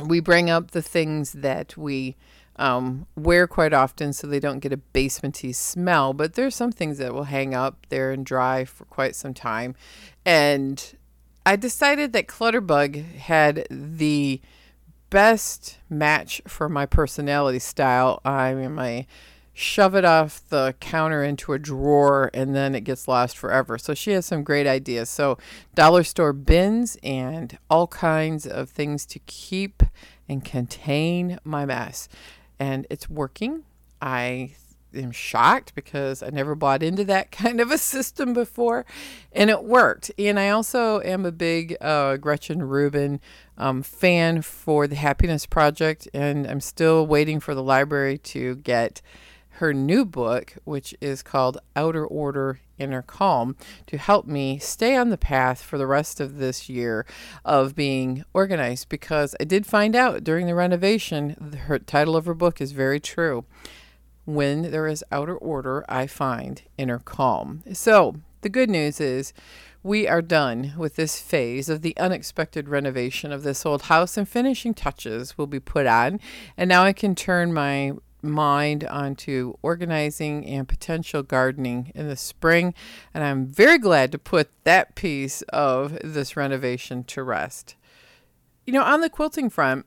we 0.05 0.19
bring 0.19 0.49
up 0.49 0.71
the 0.71 0.81
things 0.81 1.33
that 1.33 1.77
we 1.77 2.15
um, 2.55 3.07
wear 3.15 3.47
quite 3.47 3.73
often 3.73 4.11
so 4.13 4.27
they 4.27 4.39
don't 4.39 4.59
get 4.59 4.73
a 4.73 4.79
basementy 4.93 5.55
smell. 5.55 6.13
But 6.13 6.33
there's 6.33 6.55
some 6.55 6.71
things 6.71 6.97
that 6.97 7.13
will 7.13 7.23
hang 7.23 7.55
up 7.55 7.87
there 7.89 8.11
and 8.11 8.25
dry 8.25 8.65
for 8.65 8.85
quite 8.85 9.15
some 9.15 9.33
time. 9.33 9.75
And 10.25 10.95
I 11.45 11.55
decided 11.55 12.13
that 12.13 12.27
Clutterbug 12.27 13.15
had 13.15 13.65
the 13.71 14.41
best 15.09 15.77
match 15.89 16.41
for 16.47 16.69
my 16.69 16.85
personality 16.85 17.59
style. 17.59 18.21
I 18.25 18.53
mean, 18.53 18.73
my 18.73 19.07
shove 19.59 19.93
it 19.93 20.05
off 20.05 20.41
the 20.47 20.73
counter 20.79 21.21
into 21.21 21.51
a 21.51 21.59
drawer 21.59 22.31
and 22.33 22.55
then 22.55 22.73
it 22.73 22.81
gets 22.81 23.09
lost 23.09 23.37
forever. 23.37 23.77
So 23.77 23.93
she 23.93 24.11
has 24.11 24.25
some 24.25 24.43
great 24.43 24.65
ideas. 24.65 25.09
So 25.09 25.37
dollar 25.75 26.03
store 26.03 26.31
bins 26.31 26.97
and 27.03 27.57
all 27.69 27.87
kinds 27.87 28.47
of 28.47 28.69
things 28.69 29.05
to 29.07 29.19
keep 29.25 29.83
and 30.29 30.45
contain 30.45 31.39
my 31.43 31.65
mess. 31.65 32.07
And 32.57 32.87
it's 32.89 33.09
working. 33.09 33.63
I 34.01 34.55
am 34.93 35.11
shocked 35.11 35.75
because 35.75 36.23
I 36.23 36.29
never 36.29 36.55
bought 36.55 36.81
into 36.81 37.03
that 37.05 37.29
kind 37.31 37.59
of 37.59 37.69
a 37.69 37.77
system 37.77 38.33
before, 38.33 38.85
and 39.33 39.49
it 39.49 39.63
worked. 39.63 40.09
And 40.17 40.39
I 40.39 40.49
also 40.49 41.01
am 41.01 41.25
a 41.25 41.31
big 41.31 41.75
uh, 41.81 42.17
Gretchen 42.17 42.63
Rubin 42.63 43.19
um, 43.57 43.83
fan 43.83 44.41
for 44.41 44.87
the 44.87 44.95
Happiness 44.95 45.45
Project, 45.45 46.07
and 46.13 46.47
I'm 46.47 46.61
still 46.61 47.05
waiting 47.05 47.39
for 47.39 47.53
the 47.53 47.63
library 47.63 48.17
to 48.19 48.55
get 48.55 49.01
her 49.59 49.73
new 49.73 50.05
book, 50.05 50.55
which 50.63 50.95
is 51.01 51.21
called 51.21 51.57
Outer 51.75 52.05
Order, 52.05 52.61
Inner 52.77 53.01
Calm, 53.01 53.57
to 53.87 53.97
help 53.97 54.25
me 54.25 54.57
stay 54.57 54.95
on 54.95 55.09
the 55.09 55.17
path 55.17 55.61
for 55.61 55.77
the 55.77 55.85
rest 55.85 56.21
of 56.21 56.37
this 56.37 56.69
year 56.69 57.05
of 57.43 57.75
being 57.75 58.23
organized. 58.33 58.87
Because 58.87 59.35
I 59.39 59.43
did 59.43 59.65
find 59.65 59.97
out 59.97 60.23
during 60.23 60.47
the 60.47 60.55
renovation, 60.55 61.59
her 61.67 61.77
title 61.77 62.15
of 62.15 62.25
her 62.25 62.33
book 62.33 62.61
is 62.61 62.71
very 62.71 63.01
true. 63.01 63.43
When 64.25 64.71
there 64.71 64.87
is 64.87 65.03
outer 65.11 65.35
order, 65.35 65.83
I 65.89 66.07
find 66.07 66.61
inner 66.77 66.99
calm. 66.99 67.63
So 67.73 68.15
the 68.41 68.49
good 68.49 68.69
news 68.69 69.01
is 69.01 69.33
we 69.83 70.07
are 70.07 70.21
done 70.21 70.73
with 70.77 70.95
this 70.95 71.19
phase 71.19 71.67
of 71.67 71.81
the 71.81 71.97
unexpected 71.97 72.69
renovation 72.69 73.33
of 73.33 73.43
this 73.43 73.65
old 73.65 73.83
house, 73.83 74.15
and 74.15 74.27
finishing 74.27 74.73
touches 74.73 75.37
will 75.37 75.47
be 75.47 75.59
put 75.59 75.85
on. 75.85 76.21
And 76.55 76.69
now 76.69 76.83
I 76.83 76.93
can 76.93 77.13
turn 77.13 77.53
my 77.53 77.93
mind 78.21 78.83
onto 78.85 79.53
organizing 79.61 80.45
and 80.45 80.67
potential 80.67 81.23
gardening 81.23 81.91
in 81.95 82.07
the 82.07 82.15
spring. 82.15 82.73
And 83.13 83.23
I'm 83.23 83.47
very 83.47 83.77
glad 83.77 84.11
to 84.11 84.17
put 84.17 84.49
that 84.63 84.95
piece 84.95 85.41
of 85.43 85.97
this 86.03 86.35
renovation 86.35 87.03
to 87.05 87.23
rest. 87.23 87.75
You 88.65 88.73
know, 88.73 88.83
on 88.83 89.01
the 89.01 89.09
quilting 89.09 89.49
front, 89.49 89.85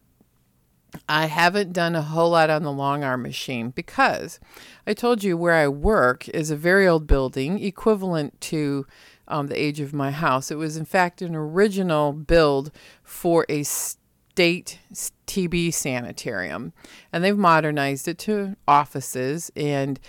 I 1.08 1.26
haven't 1.26 1.72
done 1.72 1.94
a 1.94 2.02
whole 2.02 2.30
lot 2.30 2.50
on 2.50 2.62
the 2.62 2.72
long 2.72 3.02
arm 3.02 3.22
machine 3.22 3.70
because 3.70 4.38
I 4.86 4.92
told 4.92 5.24
you 5.24 5.36
where 5.36 5.54
I 5.54 5.68
work 5.68 6.28
is 6.28 6.50
a 6.50 6.56
very 6.56 6.86
old 6.86 7.06
building, 7.06 7.62
equivalent 7.62 8.40
to 8.42 8.86
um, 9.28 9.46
the 9.46 9.60
age 9.60 9.80
of 9.80 9.94
my 9.94 10.10
house. 10.10 10.50
It 10.50 10.56
was, 10.56 10.76
in 10.76 10.84
fact, 10.84 11.22
an 11.22 11.34
original 11.34 12.12
build 12.12 12.70
for 13.02 13.46
a 13.48 13.62
state 14.34 14.78
TB 15.26 15.74
sanitarium, 15.74 16.72
and 17.12 17.22
they've 17.22 17.36
modernized 17.36 18.08
it 18.08 18.18
to 18.18 18.56
offices. 18.66 19.50
And 19.54 20.00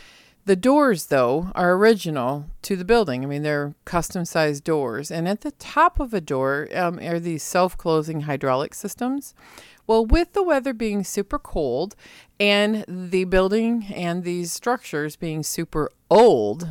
the 0.46 0.56
doors, 0.56 1.08
though, 1.08 1.52
are 1.56 1.74
original 1.74 2.46
to 2.64 2.76
the 2.76 2.86
building. 2.86 3.24
I 3.24 3.28
mean, 3.28 3.44
they're 3.44 3.76
custom 3.86 4.26
sized 4.26 4.64
doors. 4.64 5.12
And 5.12 5.28
at 5.28 5.42
the 5.42 5.52
top 5.52 6.00
of 6.00 6.14
a 6.14 6.22
door 6.22 6.68
um, 6.74 7.00
are 7.00 7.20
these 7.20 7.44
self 7.44 7.78
closing 7.78 8.22
hydraulic 8.22 8.74
systems. 8.74 9.34
Well, 9.88 10.06
with 10.06 10.32
the 10.32 10.44
weather 10.44 10.74
being 10.74 11.04
super 11.04 11.40
cold 11.40 11.96
and 12.40 12.86
the 12.88 13.26
building 13.26 13.88
and 13.94 14.24
these 14.24 14.54
structures 14.54 15.18
being 15.18 15.44
super 15.44 15.90
old, 16.10 16.70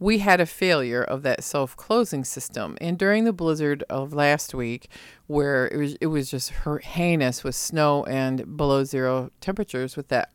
we 0.00 0.18
had 0.18 0.40
a 0.40 0.46
failure 0.46 1.02
of 1.02 1.22
that 1.22 1.42
self-closing 1.42 2.24
system 2.24 2.76
and 2.80 2.98
during 2.98 3.24
the 3.24 3.32
blizzard 3.32 3.82
of 3.90 4.12
last 4.12 4.54
week 4.54 4.88
where 5.26 5.66
it 5.68 5.76
was 5.76 5.94
it 6.00 6.06
was 6.06 6.30
just 6.30 6.52
heinous 6.82 7.42
with 7.42 7.54
snow 7.54 8.04
and 8.04 8.56
below 8.56 8.84
zero 8.84 9.30
temperatures 9.40 9.96
with 9.96 10.08
that 10.08 10.32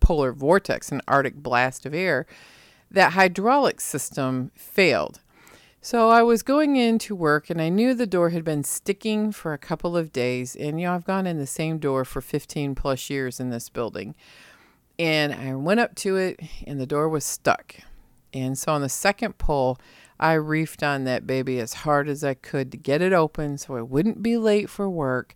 polar 0.00 0.32
vortex 0.32 0.90
and 0.92 1.00
arctic 1.06 1.36
blast 1.36 1.86
of 1.86 1.94
air 1.94 2.26
that 2.90 3.12
hydraulic 3.12 3.80
system 3.80 4.50
failed 4.54 5.20
So 5.80 6.08
I 6.08 6.22
was 6.22 6.42
going 6.42 6.76
into 6.76 7.14
work 7.14 7.50
and 7.50 7.60
I 7.60 7.68
knew 7.68 7.92
the 7.92 8.06
door 8.06 8.30
had 8.30 8.42
been 8.44 8.64
sticking 8.64 9.32
for 9.32 9.52
a 9.52 9.58
couple 9.58 9.96
of 9.98 10.12
days. 10.12 10.56
And, 10.56 10.80
you 10.80 10.86
know, 10.86 10.94
I've 10.94 11.04
gone 11.04 11.26
in 11.26 11.38
the 11.38 11.46
same 11.46 11.78
door 11.78 12.06
for 12.06 12.22
15 12.22 12.74
plus 12.74 13.10
years 13.10 13.38
in 13.38 13.50
this 13.50 13.68
building. 13.68 14.14
And 14.98 15.34
I 15.34 15.54
went 15.54 15.80
up 15.80 15.94
to 15.96 16.16
it 16.16 16.40
and 16.66 16.80
the 16.80 16.86
door 16.86 17.08
was 17.10 17.24
stuck. 17.24 17.76
And 18.34 18.58
so 18.58 18.72
on 18.72 18.82
the 18.82 18.88
second 18.88 19.38
pull, 19.38 19.78
I 20.18 20.34
reefed 20.34 20.82
on 20.82 21.04
that 21.04 21.26
baby 21.26 21.58
as 21.58 21.74
hard 21.74 22.08
as 22.08 22.22
I 22.22 22.34
could 22.34 22.70
to 22.72 22.76
get 22.76 23.02
it 23.02 23.12
open 23.12 23.58
so 23.58 23.76
I 23.76 23.82
wouldn't 23.82 24.22
be 24.22 24.36
late 24.36 24.68
for 24.68 24.88
work. 24.88 25.34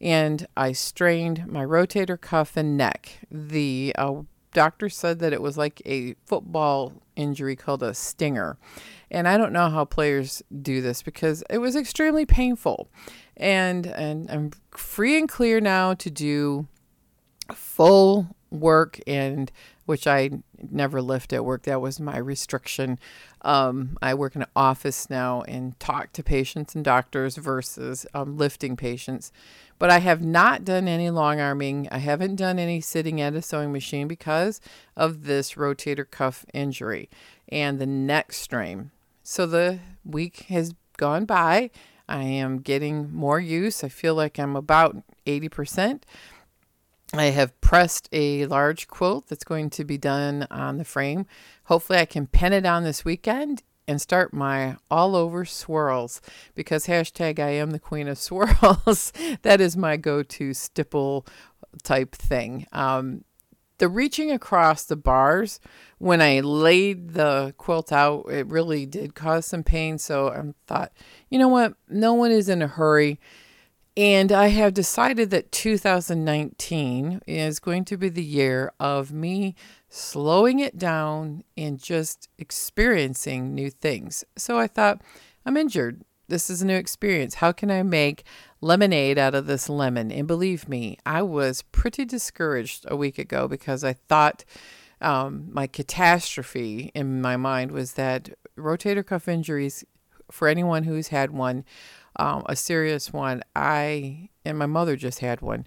And 0.00 0.46
I 0.56 0.72
strained 0.72 1.46
my 1.46 1.64
rotator 1.64 2.20
cuff 2.20 2.56
and 2.56 2.76
neck. 2.76 3.20
The 3.30 3.94
uh, 3.96 4.22
doctor 4.52 4.88
said 4.88 5.18
that 5.20 5.32
it 5.32 5.42
was 5.42 5.56
like 5.56 5.82
a 5.86 6.14
football 6.26 6.92
injury 7.16 7.56
called 7.56 7.82
a 7.82 7.94
stinger. 7.94 8.58
And 9.10 9.26
I 9.26 9.36
don't 9.36 9.52
know 9.52 9.70
how 9.70 9.84
players 9.84 10.42
do 10.62 10.82
this 10.82 11.02
because 11.02 11.42
it 11.50 11.58
was 11.58 11.76
extremely 11.76 12.26
painful. 12.26 12.88
And 13.36 13.86
and 13.86 14.30
I'm 14.30 14.50
free 14.70 15.18
and 15.18 15.28
clear 15.28 15.60
now 15.60 15.94
to 15.94 16.10
do 16.10 16.66
full 17.52 18.36
work 18.50 19.00
and 19.06 19.50
which 19.88 20.06
I 20.06 20.28
never 20.70 21.00
lift 21.00 21.32
at 21.32 21.46
work. 21.46 21.62
That 21.62 21.80
was 21.80 21.98
my 21.98 22.18
restriction. 22.18 22.98
Um, 23.40 23.96
I 24.02 24.12
work 24.12 24.36
in 24.36 24.42
an 24.42 24.48
office 24.54 25.08
now 25.08 25.40
and 25.48 25.80
talk 25.80 26.12
to 26.12 26.22
patients 26.22 26.74
and 26.74 26.84
doctors 26.84 27.36
versus 27.36 28.04
um, 28.12 28.36
lifting 28.36 28.76
patients. 28.76 29.32
But 29.78 29.88
I 29.88 30.00
have 30.00 30.22
not 30.22 30.62
done 30.62 30.88
any 30.88 31.08
long 31.08 31.40
arming. 31.40 31.88
I 31.90 31.98
haven't 31.98 32.36
done 32.36 32.58
any 32.58 32.82
sitting 32.82 33.18
at 33.22 33.32
a 33.32 33.40
sewing 33.40 33.72
machine 33.72 34.08
because 34.08 34.60
of 34.94 35.24
this 35.24 35.54
rotator 35.54 36.04
cuff 36.08 36.44
injury 36.52 37.08
and 37.48 37.78
the 37.78 37.86
neck 37.86 38.34
strain. 38.34 38.90
So 39.22 39.46
the 39.46 39.78
week 40.04 40.40
has 40.50 40.74
gone 40.98 41.24
by. 41.24 41.70
I 42.06 42.24
am 42.24 42.58
getting 42.58 43.10
more 43.10 43.40
use. 43.40 43.82
I 43.82 43.88
feel 43.88 44.14
like 44.14 44.38
I'm 44.38 44.54
about 44.54 44.96
80%. 45.24 46.02
I 47.14 47.26
have 47.26 47.58
pressed 47.60 48.08
a 48.12 48.46
large 48.46 48.86
quilt 48.86 49.28
that's 49.28 49.44
going 49.44 49.70
to 49.70 49.84
be 49.84 49.96
done 49.96 50.46
on 50.50 50.76
the 50.76 50.84
frame. 50.84 51.26
Hopefully, 51.64 51.98
I 51.98 52.04
can 52.04 52.26
pin 52.26 52.52
it 52.52 52.66
on 52.66 52.84
this 52.84 53.04
weekend 53.04 53.62
and 53.86 54.00
start 54.00 54.34
my 54.34 54.76
all 54.90 55.16
over 55.16 55.46
swirls 55.46 56.20
because 56.54 56.86
hashtag 56.86 57.38
I 57.38 57.50
am 57.50 57.70
the 57.70 57.78
queen 57.78 58.08
of 58.08 58.18
swirls. 58.18 59.12
that 59.42 59.60
is 59.60 59.76
my 59.76 59.96
go 59.96 60.22
to 60.22 60.52
stipple 60.52 61.26
type 61.82 62.14
thing. 62.14 62.66
Um, 62.72 63.24
the 63.78 63.88
reaching 63.88 64.30
across 64.30 64.84
the 64.84 64.96
bars 64.96 65.60
when 65.98 66.20
I 66.20 66.40
laid 66.40 67.10
the 67.14 67.54
quilt 67.56 67.92
out, 67.92 68.26
it 68.28 68.46
really 68.48 68.86
did 68.86 69.14
cause 69.14 69.46
some 69.46 69.62
pain. 69.62 69.98
So 69.98 70.28
I 70.28 70.42
thought, 70.66 70.92
you 71.30 71.38
know 71.38 71.48
what? 71.48 71.74
No 71.88 72.12
one 72.12 72.32
is 72.32 72.48
in 72.48 72.60
a 72.60 72.66
hurry. 72.66 73.18
And 73.98 74.30
I 74.30 74.46
have 74.46 74.74
decided 74.74 75.30
that 75.30 75.50
2019 75.50 77.20
is 77.26 77.58
going 77.58 77.84
to 77.86 77.96
be 77.96 78.08
the 78.08 78.22
year 78.22 78.72
of 78.78 79.10
me 79.10 79.56
slowing 79.88 80.60
it 80.60 80.78
down 80.78 81.42
and 81.56 81.82
just 81.82 82.28
experiencing 82.38 83.56
new 83.56 83.70
things. 83.70 84.22
So 84.36 84.56
I 84.56 84.68
thought, 84.68 85.02
I'm 85.44 85.56
injured. 85.56 86.02
This 86.28 86.48
is 86.48 86.62
a 86.62 86.66
new 86.66 86.76
experience. 86.76 87.34
How 87.34 87.50
can 87.50 87.72
I 87.72 87.82
make 87.82 88.22
lemonade 88.60 89.18
out 89.18 89.34
of 89.34 89.46
this 89.46 89.68
lemon? 89.68 90.12
And 90.12 90.28
believe 90.28 90.68
me, 90.68 90.96
I 91.04 91.22
was 91.22 91.62
pretty 91.62 92.04
discouraged 92.04 92.86
a 92.86 92.94
week 92.94 93.18
ago 93.18 93.48
because 93.48 93.82
I 93.82 93.94
thought 93.94 94.44
um, 95.00 95.48
my 95.50 95.66
catastrophe 95.66 96.92
in 96.94 97.20
my 97.20 97.36
mind 97.36 97.72
was 97.72 97.94
that 97.94 98.30
rotator 98.56 99.04
cuff 99.04 99.26
injuries, 99.26 99.84
for 100.30 100.48
anyone 100.48 100.84
who's 100.84 101.08
had 101.08 101.30
one, 101.30 101.64
um, 102.18 102.42
a 102.46 102.56
serious 102.56 103.12
one, 103.12 103.42
I 103.54 104.28
and 104.44 104.58
my 104.58 104.66
mother 104.66 104.96
just 104.96 105.20
had 105.20 105.40
one. 105.40 105.66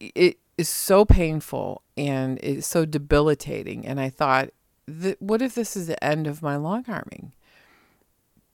It 0.00 0.38
is 0.58 0.68
so 0.68 1.04
painful 1.04 1.82
and 1.96 2.38
it's 2.42 2.66
so 2.66 2.84
debilitating. 2.84 3.86
And 3.86 4.00
I 4.00 4.10
thought, 4.10 4.50
what 5.18 5.42
if 5.42 5.54
this 5.54 5.76
is 5.76 5.86
the 5.86 6.02
end 6.02 6.26
of 6.26 6.42
my 6.42 6.56
long 6.56 6.84
arming? 6.88 7.32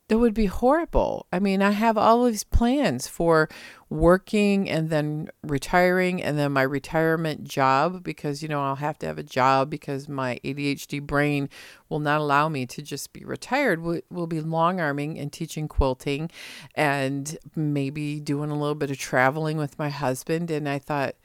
That 0.09 0.19
would 0.19 0.33
be 0.33 0.47
horrible. 0.47 1.27
I 1.31 1.39
mean, 1.39 1.61
I 1.61 1.73
have 1.73 1.99
all 1.99 2.25
these 2.25 2.43
plans 2.43 3.07
for 3.07 3.47
working 3.91 4.69
and 4.69 4.89
then 4.89 5.29
retiring 5.43 6.23
and 6.23 6.39
then 6.39 6.53
my 6.53 6.63
retirement 6.63 7.45
job 7.45 8.03
because, 8.03 8.43
you 8.43 8.49
know, 8.49 8.63
I'll 8.63 8.77
have 8.77 8.99
to 9.01 9.07
have 9.07 9.19
a 9.19 9.23
job 9.23 9.69
because 9.69 10.09
my 10.09 10.41
ADHD 10.43 11.03
brain 11.03 11.51
will 11.91 11.99
not 11.99 12.23
allow 12.23 12.49
me 12.49 12.65
to 12.67 12.81
just 12.81 13.13
be 13.13 13.23
retired. 13.23 13.83
We'll, 13.83 14.01
we'll 14.11 14.27
be 14.27 14.41
long 14.41 14.81
arming 14.81 15.19
and 15.19 15.31
teaching 15.31 15.69
quilting 15.69 16.31
and 16.75 17.37
maybe 17.55 18.19
doing 18.19 18.51
a 18.51 18.59
little 18.59 18.75
bit 18.75 18.91
of 18.91 18.99
traveling 18.99 19.59
with 19.59 19.79
my 19.79 19.91
husband. 19.91 20.51
And 20.51 20.67
I 20.67 20.79
thought, 20.79 21.17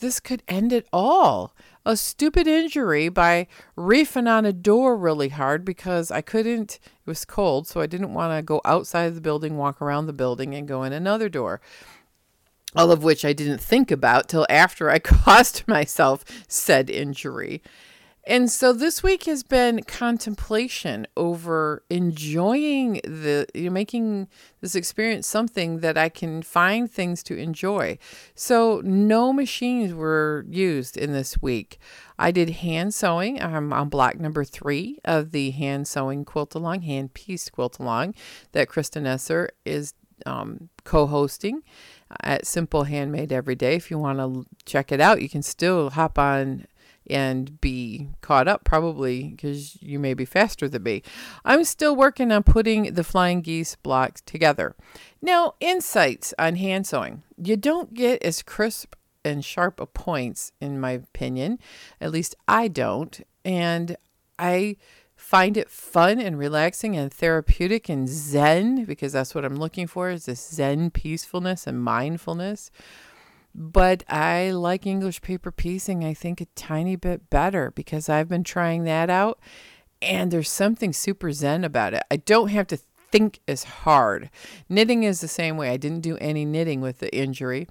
this 0.00 0.20
could 0.20 0.42
end 0.48 0.72
it 0.72 0.86
all. 0.92 1.54
A 1.84 1.96
stupid 1.96 2.46
injury 2.46 3.08
by 3.08 3.46
reefing 3.76 4.26
on 4.26 4.44
a 4.44 4.52
door 4.52 4.96
really 4.96 5.28
hard 5.28 5.64
because 5.64 6.10
I 6.10 6.20
couldn't, 6.20 6.74
it 6.74 7.06
was 7.06 7.24
cold, 7.24 7.66
so 7.66 7.80
I 7.80 7.86
didn't 7.86 8.14
want 8.14 8.36
to 8.36 8.42
go 8.42 8.60
outside 8.64 9.14
the 9.14 9.20
building, 9.20 9.56
walk 9.56 9.80
around 9.80 10.06
the 10.06 10.12
building, 10.12 10.54
and 10.54 10.66
go 10.66 10.82
in 10.82 10.92
another 10.92 11.28
door. 11.28 11.60
All 12.74 12.90
of 12.90 13.04
which 13.04 13.24
I 13.24 13.32
didn't 13.32 13.60
think 13.60 13.90
about 13.90 14.28
till 14.28 14.46
after 14.50 14.90
I 14.90 14.98
caused 15.00 15.66
myself 15.66 16.24
said 16.48 16.90
injury. 16.90 17.62
And 18.28 18.50
so 18.50 18.72
this 18.72 19.04
week 19.04 19.24
has 19.24 19.44
been 19.44 19.84
contemplation 19.84 21.06
over 21.16 21.84
enjoying 21.88 22.94
the, 23.04 23.46
you 23.54 23.64
know, 23.64 23.70
making 23.70 24.26
this 24.60 24.74
experience 24.74 25.28
something 25.28 25.78
that 25.78 25.96
I 25.96 26.08
can 26.08 26.42
find 26.42 26.90
things 26.90 27.22
to 27.24 27.36
enjoy. 27.36 27.98
So 28.34 28.82
no 28.84 29.32
machines 29.32 29.94
were 29.94 30.44
used 30.50 30.96
in 30.96 31.12
this 31.12 31.40
week. 31.40 31.78
I 32.18 32.32
did 32.32 32.50
hand 32.50 32.94
sewing. 32.94 33.40
I'm 33.40 33.72
on 33.72 33.88
block 33.88 34.18
number 34.18 34.42
three 34.42 34.98
of 35.04 35.30
the 35.30 35.52
hand 35.52 35.86
sewing 35.86 36.24
quilt 36.24 36.56
along, 36.56 36.82
hand 36.82 37.14
piece 37.14 37.48
quilt 37.48 37.78
along 37.78 38.14
that 38.52 38.68
Krista 38.68 39.00
Nesser 39.00 39.50
is 39.64 39.94
um, 40.24 40.68
co 40.82 41.06
hosting 41.06 41.62
at 42.22 42.44
Simple 42.44 42.84
Handmade 42.84 43.30
Every 43.30 43.54
Day. 43.54 43.76
If 43.76 43.88
you 43.90 43.98
want 43.98 44.18
to 44.18 44.46
check 44.64 44.90
it 44.90 45.00
out, 45.00 45.22
you 45.22 45.28
can 45.28 45.42
still 45.42 45.90
hop 45.90 46.18
on 46.18 46.66
and 47.08 47.60
be 47.60 48.08
caught 48.20 48.48
up 48.48 48.64
probably 48.64 49.28
because 49.28 49.80
you 49.82 49.98
may 49.98 50.14
be 50.14 50.24
faster 50.24 50.68
than 50.68 50.82
me. 50.82 51.02
I'm 51.44 51.64
still 51.64 51.94
working 51.94 52.32
on 52.32 52.42
putting 52.42 52.94
the 52.94 53.04
flying 53.04 53.42
geese 53.42 53.76
blocks 53.76 54.20
together. 54.20 54.74
Now, 55.22 55.54
insights 55.60 56.34
on 56.38 56.56
hand 56.56 56.86
sewing. 56.86 57.22
You 57.36 57.56
don't 57.56 57.94
get 57.94 58.22
as 58.22 58.42
crisp 58.42 58.94
and 59.24 59.44
sharp 59.44 59.80
a 59.80 59.86
points, 59.86 60.52
in 60.60 60.80
my 60.80 60.92
opinion. 60.92 61.58
At 62.00 62.12
least 62.12 62.34
I 62.46 62.68
don't. 62.68 63.20
And 63.44 63.96
I 64.38 64.76
find 65.16 65.56
it 65.56 65.70
fun 65.70 66.20
and 66.20 66.38
relaxing 66.38 66.96
and 66.96 67.12
therapeutic 67.12 67.88
and 67.88 68.08
zen 68.08 68.84
because 68.84 69.12
that's 69.12 69.34
what 69.34 69.44
I'm 69.44 69.56
looking 69.56 69.86
for 69.86 70.10
is 70.10 70.26
this 70.26 70.46
zen 70.46 70.90
peacefulness 70.90 71.66
and 71.66 71.82
mindfulness. 71.82 72.70
But 73.58 74.04
I 74.06 74.50
like 74.50 74.86
English 74.86 75.22
paper 75.22 75.50
piecing, 75.50 76.04
I 76.04 76.12
think, 76.12 76.42
a 76.42 76.46
tiny 76.54 76.94
bit 76.94 77.30
better 77.30 77.70
because 77.70 78.10
I've 78.10 78.28
been 78.28 78.44
trying 78.44 78.84
that 78.84 79.08
out 79.08 79.40
and 80.02 80.30
there's 80.30 80.50
something 80.50 80.92
super 80.92 81.32
zen 81.32 81.64
about 81.64 81.94
it. 81.94 82.02
I 82.10 82.16
don't 82.16 82.48
have 82.48 82.66
to 82.66 82.76
think 83.10 83.40
as 83.48 83.64
hard. 83.64 84.28
Knitting 84.68 85.04
is 85.04 85.22
the 85.22 85.28
same 85.28 85.56
way. 85.56 85.70
I 85.70 85.78
didn't 85.78 86.02
do 86.02 86.18
any 86.18 86.44
knitting 86.44 86.82
with 86.82 86.98
the 86.98 87.14
injury. 87.16 87.66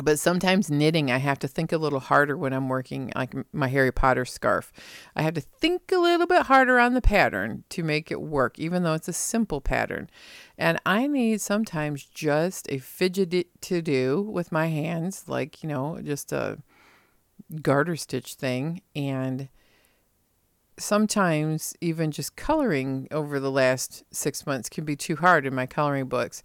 But 0.00 0.18
sometimes 0.18 0.70
knitting, 0.70 1.10
I 1.10 1.18
have 1.18 1.38
to 1.40 1.48
think 1.48 1.70
a 1.70 1.76
little 1.76 2.00
harder 2.00 2.34
when 2.34 2.54
I'm 2.54 2.70
working, 2.70 3.12
like 3.14 3.34
my 3.52 3.68
Harry 3.68 3.92
Potter 3.92 4.24
scarf. 4.24 4.72
I 5.14 5.20
have 5.20 5.34
to 5.34 5.42
think 5.42 5.92
a 5.92 5.98
little 5.98 6.26
bit 6.26 6.46
harder 6.46 6.78
on 6.78 6.94
the 6.94 7.02
pattern 7.02 7.64
to 7.70 7.82
make 7.82 8.10
it 8.10 8.22
work, 8.22 8.58
even 8.58 8.84
though 8.84 8.94
it's 8.94 9.08
a 9.08 9.12
simple 9.12 9.60
pattern. 9.60 10.08
And 10.56 10.80
I 10.86 11.06
need 11.06 11.42
sometimes 11.42 12.04
just 12.04 12.72
a 12.72 12.78
fidget 12.78 13.48
to 13.62 13.82
do 13.82 14.22
with 14.22 14.50
my 14.50 14.68
hands, 14.68 15.24
like, 15.26 15.62
you 15.62 15.68
know, 15.68 16.00
just 16.02 16.32
a 16.32 16.58
garter 17.60 17.96
stitch 17.96 18.32
thing. 18.34 18.80
And 18.96 19.50
sometimes 20.78 21.74
even 21.82 22.10
just 22.10 22.34
coloring 22.34 23.08
over 23.10 23.38
the 23.38 23.50
last 23.50 24.04
six 24.10 24.46
months 24.46 24.70
can 24.70 24.86
be 24.86 24.96
too 24.96 25.16
hard 25.16 25.44
in 25.44 25.54
my 25.54 25.66
coloring 25.66 26.06
books. 26.06 26.42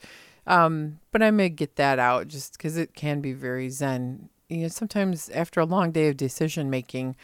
Um, 0.48 1.00
but 1.12 1.22
I 1.22 1.30
may 1.30 1.50
get 1.50 1.76
that 1.76 2.00
out 2.00 2.30
just 2.30 2.54
because 2.54 2.78
it 2.78 2.96
can 2.96 3.22
be 3.22 3.34
very 3.34 3.70
zen. 3.70 4.30
You 4.50 4.60
know, 4.60 4.68
sometimes 4.70 5.30
after 5.30 5.60
a 5.60 5.66
long 5.66 5.92
day 5.92 6.08
of 6.08 6.18
decision 6.18 6.70
making, 6.70 7.16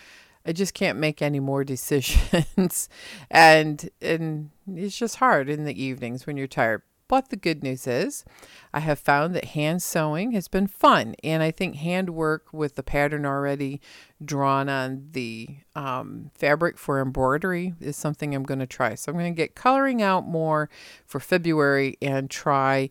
I 0.45 0.51
just 0.51 0.73
can't 0.73 0.99
make 0.99 1.21
any 1.21 1.39
more 1.39 1.63
decisions, 1.63 2.89
and 3.31 3.89
and 4.01 4.51
it's 4.67 4.97
just 4.97 5.15
hard 5.15 5.49
in 5.49 5.63
the 5.63 5.81
evenings 5.81 6.27
when 6.27 6.37
you're 6.37 6.47
tired. 6.47 6.81
But 7.13 7.29
the 7.29 7.35
good 7.35 7.61
news 7.61 7.85
is, 7.85 8.25
I 8.73 8.79
have 8.79 8.97
found 8.97 9.35
that 9.35 9.45
hand 9.45 9.83
sewing 9.83 10.31
has 10.31 10.47
been 10.47 10.65
fun. 10.65 11.13
And 11.23 11.43
I 11.43 11.51
think 11.51 11.75
handwork 11.75 12.51
with 12.51 12.73
the 12.73 12.81
pattern 12.81 13.23
already 13.23 13.81
drawn 14.25 14.67
on 14.67 15.09
the 15.11 15.57
um, 15.75 16.31
fabric 16.33 16.79
for 16.79 16.99
embroidery 16.99 17.75
is 17.79 17.95
something 17.95 18.33
I'm 18.33 18.41
going 18.41 18.61
to 18.61 18.65
try. 18.65 18.95
So 18.95 19.11
I'm 19.11 19.19
going 19.19 19.31
to 19.31 19.37
get 19.37 19.53
coloring 19.53 20.01
out 20.01 20.25
more 20.25 20.71
for 21.05 21.19
February 21.19 21.99
and 22.01 22.31
try 22.31 22.89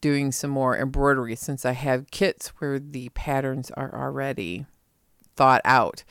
doing 0.00 0.32
some 0.32 0.50
more 0.50 0.76
embroidery 0.76 1.36
since 1.36 1.64
I 1.64 1.74
have 1.74 2.10
kits 2.10 2.48
where 2.58 2.80
the 2.80 3.10
patterns 3.10 3.70
are 3.76 3.94
already 3.94 4.66
thought 5.36 5.60
out. 5.64 6.02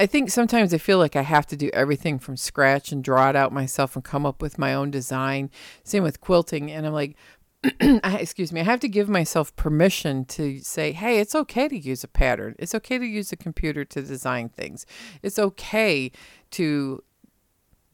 I 0.00 0.06
think 0.06 0.30
sometimes 0.30 0.74
I 0.74 0.78
feel 0.78 0.98
like 0.98 1.14
I 1.14 1.22
have 1.22 1.46
to 1.46 1.56
do 1.56 1.70
everything 1.72 2.18
from 2.18 2.36
scratch 2.36 2.90
and 2.90 3.02
draw 3.02 3.30
it 3.30 3.36
out 3.36 3.52
myself 3.52 3.94
and 3.94 4.04
come 4.04 4.26
up 4.26 4.42
with 4.42 4.58
my 4.58 4.74
own 4.74 4.90
design. 4.90 5.50
Same 5.84 6.02
with 6.02 6.20
quilting. 6.20 6.70
And 6.72 6.84
I'm 6.84 6.92
like, 6.92 7.16
excuse 7.80 8.52
me, 8.52 8.60
I 8.60 8.64
have 8.64 8.80
to 8.80 8.88
give 8.88 9.08
myself 9.08 9.54
permission 9.56 10.24
to 10.26 10.58
say, 10.60 10.92
hey, 10.92 11.20
it's 11.20 11.34
okay 11.34 11.68
to 11.68 11.78
use 11.78 12.02
a 12.02 12.08
pattern. 12.08 12.56
It's 12.58 12.74
okay 12.74 12.98
to 12.98 13.06
use 13.06 13.30
a 13.30 13.36
computer 13.36 13.84
to 13.84 14.02
design 14.02 14.48
things. 14.48 14.84
It's 15.22 15.38
okay 15.38 16.10
to 16.52 17.02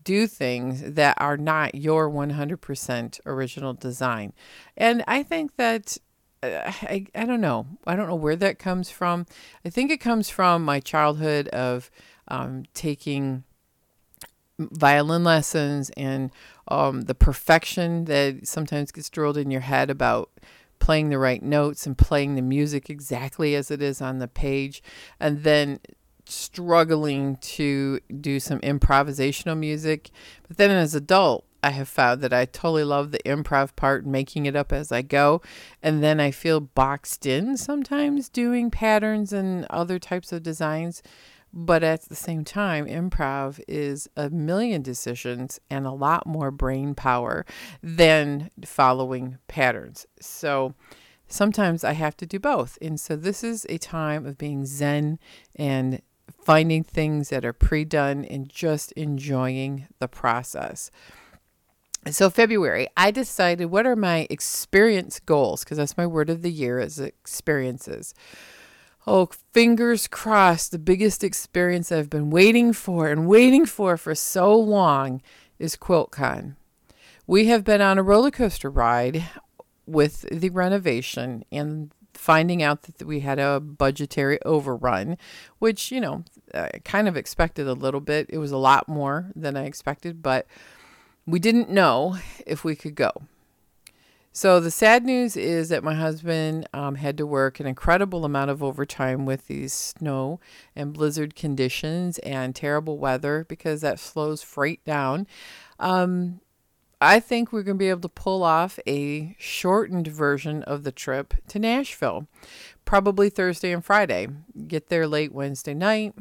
do 0.03 0.27
things 0.27 0.83
that 0.95 1.15
are 1.21 1.37
not 1.37 1.75
your 1.75 2.11
100% 2.11 3.21
original 3.27 3.75
design. 3.75 4.33
And 4.77 5.05
I 5.07 5.23
think 5.23 5.57
that 5.57 5.99
I, 6.43 7.07
I 7.15 7.25
don't 7.27 7.41
know. 7.41 7.67
I 7.87 7.97
don't 7.97 8.09
know 8.09 8.15
where 8.15 8.37
that 8.37 8.59
comes 8.59 8.91
from. 8.91 9.27
I 9.65 9.71
think 9.71 9.91
it 9.91 10.01
comes 10.01 10.31
from 10.31 10.65
my 10.65 10.81
childhood 10.81 11.49
of 11.49 11.91
um, 12.29 12.65
taking 12.73 13.45
violin 14.59 15.25
lessons 15.25 15.91
and 15.97 16.31
um, 16.69 17.03
the 17.03 17.15
perfection 17.15 18.05
that 18.05 18.47
sometimes 18.47 18.93
gets 18.93 19.11
drilled 19.11 19.37
in 19.37 19.51
your 19.51 19.63
head 19.63 19.91
about 19.91 20.31
playing 20.79 21.11
the 21.11 21.19
right 21.19 21.43
notes 21.43 21.87
and 21.87 21.97
playing 21.97 22.35
the 22.37 22.43
music 22.43 22.89
exactly 22.89 23.55
as 23.55 23.71
it 23.71 23.83
is 23.83 24.01
on 24.01 24.19
the 24.19 24.29
page. 24.29 24.83
And 25.19 25.43
then 25.43 25.81
struggling 26.27 27.37
to 27.37 28.01
do 28.21 28.41
some 28.41 28.61
improvisational 28.61 29.59
music. 29.59 30.11
But 30.47 30.57
then 30.57 30.71
as 30.71 30.95
adult, 30.95 31.45
I 31.63 31.71
have 31.71 31.89
found 31.89 32.23
that 32.23 32.33
I 32.33 32.45
totally 32.47 32.85
love 32.85 33.11
the 33.11 33.21
improv 33.25 33.77
part, 33.77 34.07
making 34.07 34.47
it 34.47 34.57
up 34.57 34.73
as 34.73 34.91
I 34.91 35.03
go. 35.03 35.43
And 35.83 36.03
then 36.03 36.21
I 36.21 36.31
feel 36.31 36.61
boxed 36.61 37.27
in 37.27 37.57
sometimes 37.57 38.29
doing 38.29 38.71
patterns 38.71 39.33
and 39.33 39.67
other 39.71 39.99
types 39.99 40.33
of 40.33 40.43
designs. 40.43 41.03
But 41.53 41.83
at 41.83 42.03
the 42.03 42.15
same 42.15 42.45
time, 42.45 42.87
improv 42.87 43.61
is 43.67 44.09
a 44.17 44.31
million 44.31 44.83
decisions 44.83 45.59
and 45.69 45.87
a 45.87 45.91
lot 45.91 46.27
more 46.27 46.51
brain 46.51 46.95
power 46.95 47.45
than 47.83 48.51
following 48.65 49.39
patterns. 49.49 50.07
So 50.21 50.75
sometimes 51.27 51.83
I 51.83 51.93
have 51.93 52.17
to 52.19 52.27
do 52.27 52.39
both. 52.39 52.79
And 52.81 53.01
so 53.01 53.17
this 53.17 53.43
is 53.43 53.67
a 53.69 53.79
time 53.79 54.27
of 54.27 54.39
being 54.39 54.65
zen 54.65 55.19
and 55.57 56.01
finding 56.45 56.85
things 56.85 57.31
that 57.31 57.45
are 57.45 57.53
pre 57.53 57.85
done 57.85 58.25
and 58.25 58.49
just 58.49 58.93
enjoying 58.93 59.89
the 59.99 60.09
process 60.09 60.91
so 62.09 62.31
February, 62.31 62.89
I 62.97 63.11
decided 63.11 63.67
what 63.67 63.87
are 63.87 63.97
my 63.97 64.27
experience 64.31 65.21
goals 65.21 65.65
because 65.65 65.77
that's 65.77 65.97
my 65.97 66.07
word 66.07 66.31
of 66.31 66.43
the 66.43 66.51
year 66.51 66.79
is 66.79 66.99
experiences. 66.99 68.15
Oh, 69.07 69.29
fingers 69.53 70.07
crossed, 70.07 70.73
the 70.73 70.79
biggest 70.79 71.25
experience 71.25 71.91
I've 71.91 72.11
been 72.11 72.31
waiting 72.31 72.73
for 72.73 73.09
and 73.09 73.27
waiting 73.27 73.67
for 73.67 73.97
for 73.97 74.15
so 74.15 74.55
long 74.55 75.23
is 75.59 75.77
QuiltCon. 75.77 76.57
We 77.27 77.47
have 77.47 77.65
been 77.65 77.81
on 77.81 77.99
a 77.99 78.03
roller 78.03 78.31
coaster 78.31 78.71
ride 78.71 79.25
with 79.87 80.23
the 80.31 80.51
renovation 80.51 81.45
and 81.51 81.93
finding 82.15 82.63
out 82.63 82.83
that 82.83 83.07
we 83.07 83.21
had 83.21 83.39
a 83.39 83.61
budgetary 83.61 84.39
overrun, 84.43 85.17
which, 85.59 85.91
you 85.91 86.01
know, 86.01 86.25
I 86.55 86.69
kind 86.85 87.09
of 87.09 87.17
expected 87.17 87.67
a 87.67 87.73
little 87.73 88.01
bit. 88.01 88.27
It 88.29 88.39
was 88.39 88.53
a 88.53 88.59
lot 88.59 88.89
more 88.89 89.31
than 89.35 89.57
I 89.57 89.65
expected, 89.65 90.23
but 90.23 90.47
we 91.27 91.39
didn't 91.39 91.71
know 91.71 92.19
if 92.47 92.65
we 92.65 92.77
could 92.77 92.95
go. 92.95 93.13
So 94.33 94.61
the 94.61 94.71
sad 94.71 95.05
news 95.05 95.37
is 95.37 95.71
that 95.71 95.83
my 95.83 95.95
husband 95.95 96.69
um, 96.73 96.95
had 96.95 97.19
to 97.19 97.27
work 97.27 97.59
an 97.59 97.67
incredible 97.67 98.25
amount 98.25 98.51
of 98.51 98.63
overtime 98.63 99.27
with 99.27 99.49
these 99.49 99.73
snow 99.73 100.39
and 100.77 100.93
blizzard 100.93 101.35
conditions 101.35 102.19
and 102.19 102.55
terrible 102.55 102.97
weather 102.97 103.45
because 103.49 103.81
that 103.81 103.99
slows 103.99 104.41
freight 104.41 104.85
down. 104.85 105.27
Um, 105.81 106.41
I 107.01 107.19
think 107.19 107.53
we're 107.53 107.65
going 107.65 107.77
to 107.77 107.83
be 107.83 107.89
able 107.89 108.03
to 108.03 108.09
pull 108.09 108.45
off 108.45 108.79
a 108.87 109.35
shortened 109.39 110.07
version 110.07 110.63
of 110.63 110.85
the 110.85 110.93
trip 110.93 111.35
to 111.49 111.59
Nashville, 111.59 112.29
probably 112.85 113.31
Thursday 113.31 113.73
and 113.73 113.85
Friday. 113.85 114.29
Get 114.69 114.91
there 114.91 115.09
late 115.09 115.33
Wednesday 115.33 115.75
night 115.75 116.15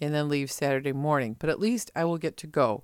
and 0.00 0.12
then 0.12 0.28
leave 0.28 0.50
Saturday 0.50 0.92
morning. 0.92 1.36
But 1.38 1.50
at 1.50 1.60
least 1.60 1.90
I 1.96 2.04
will 2.04 2.18
get 2.18 2.36
to 2.38 2.46
go 2.46 2.82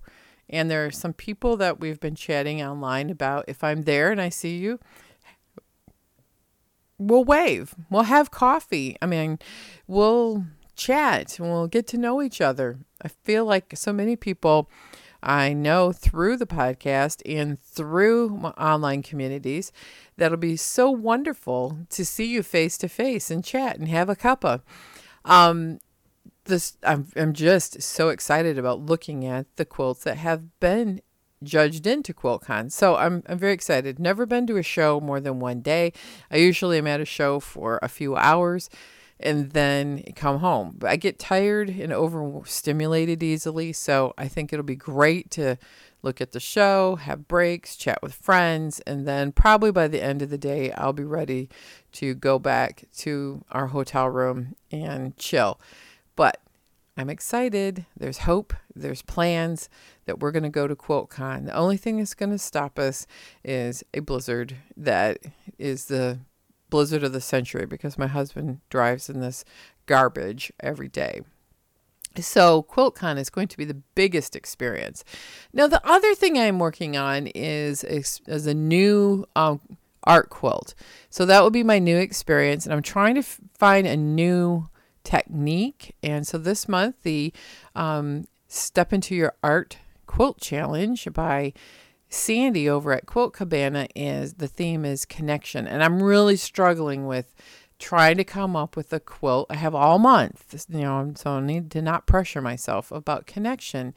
and 0.51 0.71
there 0.71 0.85
are 0.85 0.91
some 0.91 1.13
people 1.13 1.57
that 1.57 1.81
we've 1.81 2.01
been 2.01 2.15
chatting 2.15 2.63
online 2.63 3.09
about 3.09 3.45
if 3.49 3.65
I'm 3.65 3.83
there 3.83 4.11
and 4.11 4.21
I 4.21 4.29
see 4.29 4.59
you, 4.59 4.79
we'll 6.99 7.25
wave. 7.25 7.75
We'll 7.89 8.03
have 8.03 8.31
coffee. 8.31 8.97
I 9.01 9.07
mean, 9.07 9.39
we'll 9.87 10.45
chat 10.77 11.39
and 11.39 11.49
we'll 11.49 11.69
get 11.69 11.87
to 11.89 11.99
know 11.99 12.21
each 12.21 12.41
other. 12.41 12.79
I 13.03 13.09
feel 13.09 13.45
like 13.45 13.73
so 13.75 13.93
many 13.93 14.17
people 14.17 14.69
I 15.23 15.53
know 15.53 15.93
through 15.93 16.37
the 16.37 16.47
podcast 16.47 17.23
and 17.27 17.61
through 17.61 18.31
my 18.31 18.51
online 18.51 19.03
communities 19.03 19.71
that'll 20.17 20.39
be 20.39 20.57
so 20.57 20.91
wonderful 20.91 21.79
to 21.91 22.05
see 22.05 22.27
you 22.27 22.43
face 22.43 22.79
to 22.79 22.89
face 22.89 23.31
and 23.31 23.45
chat 23.45 23.79
and 23.79 23.89
have 23.89 24.09
a 24.09 24.17
cuppa. 24.17 24.63
Um, 25.25 25.79
this 26.51 26.77
I'm 26.83 27.09
I'm 27.17 27.33
just 27.33 27.81
so 27.83 28.11
excited 28.11 28.59
about 28.59 28.81
looking 28.81 29.25
at 29.25 29.47
the 29.57 29.65
quilts 29.65 30.05
that 30.05 30.19
have 30.19 30.61
been 30.61 31.01
judged 31.43 31.87
into 31.87 32.13
QuiltCon. 32.13 32.71
So 32.71 32.97
I'm 32.97 33.23
I'm 33.27 33.39
very 33.39 33.53
excited. 33.53 33.99
Never 33.99 34.27
been 34.27 34.47
to 34.49 34.59
a 34.59 34.63
show 34.63 35.01
more 35.01 35.21
than 35.21 35.41
one 35.41 35.61
day. 35.61 35.93
I 36.31 36.37
usually 36.37 36.79
am 36.79 36.87
at 36.87 37.01
a 37.01 37.07
show 37.07 37.41
for 37.41 37.79
a 37.83 37.89
few 37.89 38.17
hours 38.17 38.69
and 39.19 39.51
then 39.51 40.03
come 40.17 40.39
home. 40.39 40.75
But 40.79 40.91
I 40.91 40.97
get 40.97 41.19
tired 41.19 41.69
and 41.69 41.93
overstimulated 41.93 43.23
easily, 43.23 43.73
so 43.73 44.15
I 44.17 44.29
think 44.29 44.53
it'll 44.53 44.65
be 44.65 44.77
great 44.77 45.31
to 45.33 45.57
look 46.03 46.21
at 46.21 46.33
the 46.33 46.41
show, 46.41 46.97
have 46.97 47.29
breaks, 47.29 47.77
chat 47.77 48.03
with 48.03 48.15
friends, 48.15 48.81
and 48.81 49.07
then 49.07 49.33
probably 49.33 49.71
by 49.71 49.89
the 49.89 50.03
end 50.03 50.23
of 50.23 50.31
the 50.31 50.39
day 50.39 50.73
I'll 50.73 50.95
be 50.95 51.05
ready 51.05 51.51
to 51.93 52.15
go 52.15 52.39
back 52.39 52.85
to 52.99 53.45
our 53.51 53.69
hotel 53.69 54.09
room 54.09 54.55
and 54.73 55.17
chill. 55.19 55.61
But 56.21 56.39
I'm 56.99 57.09
excited. 57.09 57.87
There's 57.97 58.19
hope. 58.19 58.53
There's 58.77 59.01
plans 59.01 59.71
that 60.05 60.21
we're 60.21 60.33
going 60.33 60.43
to 60.43 60.51
go 60.51 60.69
to 60.69 60.77
QuiltCon. 60.77 61.47
The 61.47 61.57
only 61.57 61.79
thing 61.79 61.97
that's 61.97 62.13
going 62.13 62.29
to 62.29 62.37
stop 62.37 62.79
us 62.79 63.07
is 63.43 63.83
a 63.95 64.01
blizzard 64.01 64.57
that 64.77 65.17
is 65.59 65.87
the 65.87 66.19
blizzard 66.69 67.05
of 67.05 67.15
the 67.15 67.23
century 67.23 67.65
because 67.65 67.97
my 67.97 68.07
husband 68.07 68.61
drives 68.69 69.09
in 69.09 69.21
this 69.21 69.47
garbage 69.87 70.53
every 70.61 70.89
day. 70.89 71.23
So 72.19 72.65
QuiltCon 72.65 73.17
is 73.17 73.31
going 73.31 73.49
to 73.49 73.57
be 73.57 73.65
the 73.65 73.81
biggest 73.95 74.37
experience. 74.37 75.05
Now, 75.55 75.69
the 75.69 75.81
other 75.89 76.15
thing 76.15 76.39
I'm 76.39 76.59
working 76.59 76.99
on 76.99 77.29
is 77.29 77.83
is, 77.83 78.21
a 78.29 78.53
new 78.53 79.25
um, 79.35 79.63
art 80.05 80.29
quilt. 80.29 80.75
So 81.09 81.25
that 81.25 81.43
will 81.43 81.51
be 81.51 81.63
my 81.63 81.79
new 81.79 81.97
experience, 81.97 82.67
and 82.67 82.75
I'm 82.75 82.83
trying 82.83 83.15
to 83.15 83.21
f- 83.21 83.41
find 83.55 83.87
a 83.87 83.97
new 83.97 84.69
technique. 85.05 85.95
And 86.03 86.27
so 86.27 86.39
this 86.39 86.69
month, 86.69 87.03
the 87.03 87.33
um, 87.75 88.27
Step 88.49 88.93
Into 88.93 89.15
Your 89.15 89.35
Art 89.43 89.79
Quilt 90.07 90.41
Challenge 90.41 91.09
by 91.13 91.53
Sandy 92.09 92.69
over 92.69 92.93
at 92.93 93.07
Quilt 93.07 93.33
Cabana 93.33 93.87
is 93.95 94.35
the 94.35 94.49
theme 94.49 94.85
is 94.85 95.05
connection. 95.05 95.67
And 95.67 95.83
I'm 95.83 96.03
really 96.03 96.37
struggling 96.37 97.07
with 97.07 97.35
trying 97.79 98.17
to 98.19 98.25
come 98.25 98.55
up 98.55 98.77
with 98.77 98.93
a 98.93 99.01
quilt. 99.01 99.47
I 99.49 99.55
have 99.55 99.75
all 99.75 99.99
month, 99.99 100.67
you 100.69 100.81
know, 100.81 101.13
so 101.17 101.31
I 101.31 101.41
need 101.41 101.71
to 101.71 101.83
not 101.83 102.07
pressure 102.07 102.43
myself 102.43 102.93
about 102.93 103.27
connection. 103.27 103.95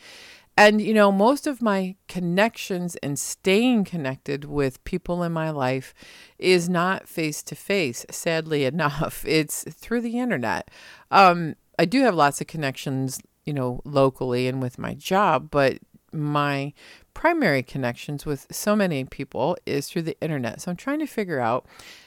And, 0.55 0.81
you 0.81 0.93
know, 0.93 1.11
most 1.11 1.47
of 1.47 1.61
my 1.61 1.95
connections 2.07 2.95
and 2.97 3.17
staying 3.17 3.85
connected 3.85 4.45
with 4.45 4.83
people 4.83 5.23
in 5.23 5.31
my 5.31 5.49
life 5.49 5.93
is 6.37 6.69
not 6.69 7.07
face 7.07 7.41
to 7.43 7.55
face, 7.55 8.05
sadly 8.11 8.65
enough. 8.73 9.25
It's 9.27 9.63
through 9.63 10.01
the 10.01 10.19
internet. 10.19 10.69
Um, 11.09 11.55
I 11.79 11.85
do 11.85 12.01
have 12.03 12.13
lots 12.15 12.39
of 12.39 12.47
connections, 12.47 13.19
you 13.45 13.53
know, 13.53 13.81
locally 13.83 14.47
and 14.47 14.61
with 14.61 14.77
my 14.77 14.93
job, 14.93 15.49
but 15.49 15.79
my 16.11 16.73
primary 17.15 17.63
connections 17.63 18.25
with 18.25 18.45
so 18.51 18.75
many 18.75 19.03
people 19.05 19.57
is 19.65 19.89
through 19.89 20.03
the 20.03 20.19
internet. 20.21 20.61
So 20.61 20.69
I'm 20.69 20.77
trying 20.77 20.99
to 20.99 21.07
figure 21.07 21.39
out 21.39 21.65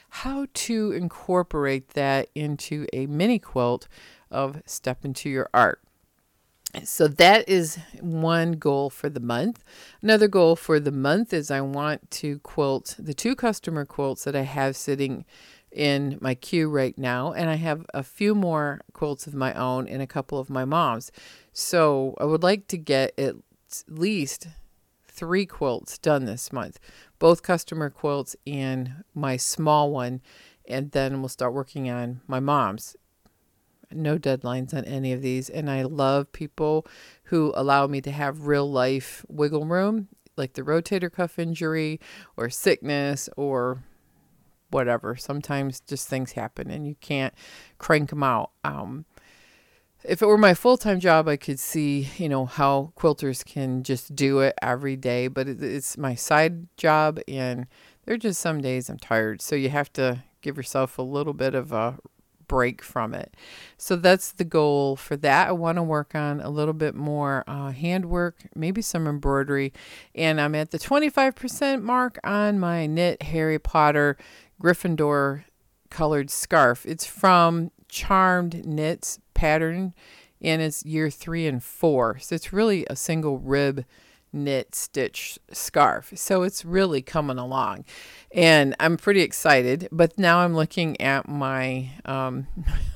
how 0.09 0.47
to 0.53 0.91
incorporate 0.93 1.89
that 1.89 2.29
into 2.33 2.87
a 2.93 3.07
mini 3.07 3.39
quilt 3.39 3.89
of 4.31 4.61
Step 4.65 5.03
Into 5.03 5.29
Your 5.29 5.49
Art. 5.53 5.81
So 6.83 7.07
that 7.07 7.47
is 7.47 7.77
one 8.01 8.53
goal 8.53 8.89
for 8.89 9.09
the 9.09 9.19
month. 9.19 9.63
Another 10.01 10.27
goal 10.27 10.55
for 10.55 10.79
the 10.79 10.91
month 10.91 11.33
is 11.33 11.49
I 11.49 11.61
want 11.61 12.11
to 12.11 12.39
quilt 12.39 12.95
the 12.99 13.13
two 13.13 13.35
customer 13.35 13.85
quilts 13.85 14.25
that 14.25 14.35
I 14.35 14.41
have 14.41 14.75
sitting 14.75 15.25
in 15.71 16.17
my 16.21 16.35
queue 16.35 16.69
right 16.69 16.97
now, 16.97 17.33
and 17.33 17.49
I 17.49 17.55
have 17.55 17.85
a 17.93 18.03
few 18.03 18.33
more 18.35 18.81
quilts 18.93 19.27
of 19.27 19.33
my 19.33 19.53
own 19.53 19.87
and 19.87 20.01
a 20.01 20.07
couple 20.07 20.39
of 20.39 20.49
my 20.49 20.65
mom's. 20.65 21.11
So 21.53 22.15
I 22.19 22.25
would 22.25 22.43
like 22.43 22.67
to 22.67 22.77
get 22.77 23.17
at 23.17 23.35
least 23.87 24.47
three 25.07 25.45
quilts 25.45 25.97
done 25.97 26.25
this 26.25 26.53
month, 26.53 26.79
both 27.19 27.43
customer 27.43 27.89
quilts 27.89 28.35
and 28.45 29.03
my 29.13 29.37
small 29.37 29.91
one, 29.91 30.21
and 30.67 30.91
then 30.91 31.21
we'll 31.21 31.29
start 31.29 31.53
working 31.53 31.89
on 31.89 32.21
my 32.27 32.39
mom's. 32.39 32.95
No 33.91 34.17
deadlines 34.17 34.73
on 34.73 34.83
any 34.85 35.13
of 35.13 35.21
these, 35.21 35.49
and 35.49 35.69
I 35.69 35.83
love 35.83 36.31
people 36.31 36.85
who 37.25 37.53
allow 37.55 37.87
me 37.87 38.01
to 38.01 38.11
have 38.11 38.47
real 38.47 38.69
life 38.69 39.25
wiggle 39.29 39.65
room, 39.65 40.09
like 40.35 40.53
the 40.53 40.61
rotator 40.61 41.11
cuff 41.11 41.39
injury 41.39 41.99
or 42.35 42.49
sickness 42.49 43.29
or 43.37 43.83
whatever. 44.69 45.15
Sometimes 45.15 45.79
just 45.79 46.07
things 46.09 46.33
happen 46.33 46.69
and 46.69 46.85
you 46.85 46.95
can't 46.99 47.33
crank 47.77 48.09
them 48.09 48.23
out. 48.23 48.51
Um, 48.63 49.05
if 50.03 50.21
it 50.21 50.25
were 50.25 50.37
my 50.37 50.53
full 50.53 50.77
time 50.77 50.99
job, 50.99 51.27
I 51.27 51.37
could 51.37 51.59
see, 51.59 52.09
you 52.17 52.29
know, 52.29 52.45
how 52.45 52.93
quilters 52.97 53.43
can 53.43 53.83
just 53.83 54.15
do 54.15 54.39
it 54.39 54.53
every 54.61 54.95
day, 54.95 55.27
but 55.27 55.47
it's 55.47 55.97
my 55.97 56.15
side 56.15 56.67
job, 56.77 57.19
and 57.27 57.67
there 58.05 58.15
are 58.15 58.19
just 58.19 58.39
some 58.39 58.61
days 58.61 58.89
I'm 58.89 58.99
tired. 58.99 59.41
So 59.41 59.55
you 59.55 59.69
have 59.69 59.91
to 59.93 60.23
give 60.41 60.57
yourself 60.57 60.97
a 60.97 61.03
little 61.03 61.33
bit 61.33 61.55
of 61.55 61.71
a 61.71 61.97
break 62.47 62.81
from 62.81 63.13
it. 63.13 63.35
So 63.77 63.95
that's 63.95 64.31
the 64.31 64.43
goal 64.43 64.95
for 64.95 65.15
that. 65.17 65.49
I 65.49 65.51
want 65.51 65.77
to 65.77 65.83
work 65.83 66.15
on 66.15 66.41
a 66.41 66.49
little 66.49 66.73
bit 66.73 66.95
more 66.95 67.43
uh, 67.47 67.71
handwork, 67.71 68.37
maybe 68.55 68.81
some 68.81 69.07
embroidery, 69.07 69.73
and 70.15 70.39
I'm 70.39 70.55
at 70.55 70.71
the 70.71 70.79
25% 70.79 71.81
mark 71.81 72.19
on 72.23 72.59
my 72.59 72.85
knit 72.85 73.23
Harry 73.23 73.59
Potter 73.59 74.17
Gryffindor 74.61 75.43
colored 75.89 76.29
scarf. 76.29 76.85
It's 76.85 77.05
from 77.05 77.71
Charmed 77.87 78.65
Knits 78.65 79.19
pattern 79.33 79.93
and 80.41 80.61
it's 80.61 80.85
year 80.85 81.09
three 81.09 81.47
and 81.47 81.63
four. 81.63 82.19
So 82.19 82.35
it's 82.35 82.53
really 82.53 82.85
a 82.89 82.95
single 82.95 83.39
rib 83.39 83.85
knit 84.33 84.75
stitch 84.75 85.39
scarf. 85.51 86.11
So 86.15 86.43
it's 86.43 86.65
really 86.65 87.01
coming 87.01 87.37
along. 87.37 87.85
And 88.31 88.75
I'm 88.79 88.97
pretty 88.97 89.21
excited. 89.21 89.87
But 89.91 90.17
now 90.17 90.39
I'm 90.39 90.55
looking 90.55 90.99
at 91.01 91.27
my 91.27 91.91
um, 92.05 92.47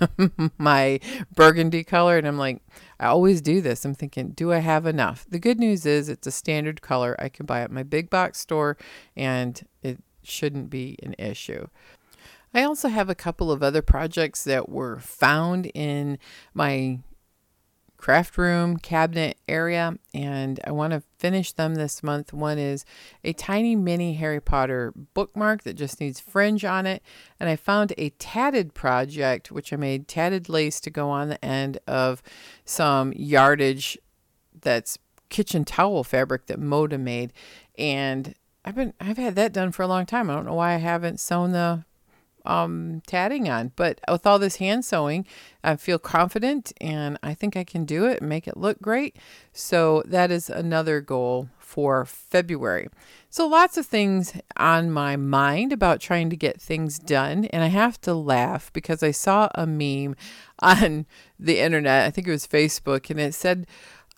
my 0.57 0.99
burgundy 1.33 1.83
color 1.83 2.17
and 2.17 2.27
I'm 2.27 2.37
like, 2.37 2.61
I 2.99 3.07
always 3.07 3.41
do 3.41 3.61
this. 3.61 3.85
I'm 3.85 3.95
thinking, 3.95 4.29
do 4.31 4.51
I 4.51 4.59
have 4.59 4.85
enough? 4.85 5.25
The 5.29 5.39
good 5.39 5.59
news 5.59 5.85
is 5.85 6.09
it's 6.09 6.27
a 6.27 6.31
standard 6.31 6.81
color 6.81 7.15
I 7.19 7.29
can 7.29 7.45
buy 7.45 7.61
at 7.61 7.71
my 7.71 7.83
big 7.83 8.09
box 8.09 8.39
store 8.39 8.77
and 9.15 9.61
it 9.81 9.99
shouldn't 10.23 10.69
be 10.69 10.97
an 11.01 11.15
issue. 11.17 11.67
I 12.53 12.63
also 12.63 12.89
have 12.89 13.09
a 13.09 13.15
couple 13.15 13.51
of 13.51 13.63
other 13.63 13.81
projects 13.81 14.43
that 14.43 14.67
were 14.67 14.99
found 14.99 15.71
in 15.73 16.19
my 16.53 16.99
craft 18.01 18.37
room 18.37 18.77
cabinet 18.77 19.37
area 19.47 19.95
and 20.13 20.59
I 20.65 20.71
want 20.71 20.91
to 20.91 21.03
finish 21.19 21.53
them 21.53 21.75
this 21.75 22.01
month. 22.01 22.33
One 22.33 22.57
is 22.57 22.83
a 23.23 23.31
tiny 23.31 23.75
mini 23.75 24.15
Harry 24.15 24.41
Potter 24.41 24.91
bookmark 25.13 25.63
that 25.63 25.75
just 25.75 26.01
needs 26.01 26.19
fringe 26.19 26.65
on 26.65 26.87
it 26.87 27.03
and 27.39 27.47
I 27.47 27.55
found 27.55 27.93
a 27.97 28.09
tatted 28.09 28.73
project 28.73 29.51
which 29.51 29.71
I 29.71 29.75
made 29.75 30.07
tatted 30.07 30.49
lace 30.49 30.79
to 30.81 30.89
go 30.89 31.09
on 31.09 31.29
the 31.29 31.45
end 31.45 31.77
of 31.87 32.23
some 32.65 33.13
yardage 33.13 33.97
that's 34.59 34.97
kitchen 35.29 35.63
towel 35.63 36.03
fabric 36.03 36.47
that 36.47 36.59
Moda 36.59 36.99
made 36.99 37.31
and 37.77 38.33
I've 38.65 38.75
been 38.75 38.93
I've 38.99 39.17
had 39.17 39.35
that 39.35 39.53
done 39.53 39.71
for 39.71 39.83
a 39.83 39.87
long 39.87 40.05
time. 40.05 40.29
I 40.29 40.35
don't 40.35 40.45
know 40.45 40.55
why 40.55 40.73
I 40.73 40.77
haven't 40.77 41.19
sewn 41.19 41.51
the 41.51 41.85
um, 42.45 43.01
tatting 43.07 43.49
on. 43.49 43.71
But 43.75 43.99
with 44.09 44.25
all 44.25 44.39
this 44.39 44.57
hand 44.57 44.85
sewing, 44.85 45.25
I 45.63 45.75
feel 45.75 45.99
confident 45.99 46.73
and 46.81 47.17
I 47.21 47.33
think 47.33 47.55
I 47.55 47.63
can 47.63 47.85
do 47.85 48.05
it 48.05 48.21
and 48.21 48.29
make 48.29 48.47
it 48.47 48.57
look 48.57 48.81
great. 48.81 49.15
So 49.53 50.03
that 50.05 50.31
is 50.31 50.49
another 50.49 51.01
goal 51.01 51.49
for 51.71 52.03
February. 52.03 52.89
So 53.29 53.47
lots 53.47 53.77
of 53.77 53.85
things 53.85 54.33
on 54.57 54.91
my 54.91 55.15
mind 55.15 55.71
about 55.71 56.01
trying 56.01 56.29
to 56.29 56.35
get 56.35 56.59
things 56.59 56.99
done. 56.99 57.45
And 57.45 57.63
I 57.63 57.67
have 57.67 57.99
to 58.01 58.13
laugh 58.13 58.73
because 58.73 59.01
I 59.01 59.11
saw 59.11 59.47
a 59.55 59.65
meme 59.65 60.17
on 60.59 61.05
the 61.39 61.59
internet. 61.59 62.05
I 62.05 62.11
think 62.11 62.27
it 62.27 62.31
was 62.31 62.45
Facebook 62.45 63.09
and 63.09 63.19
it 63.19 63.33
said, 63.33 63.67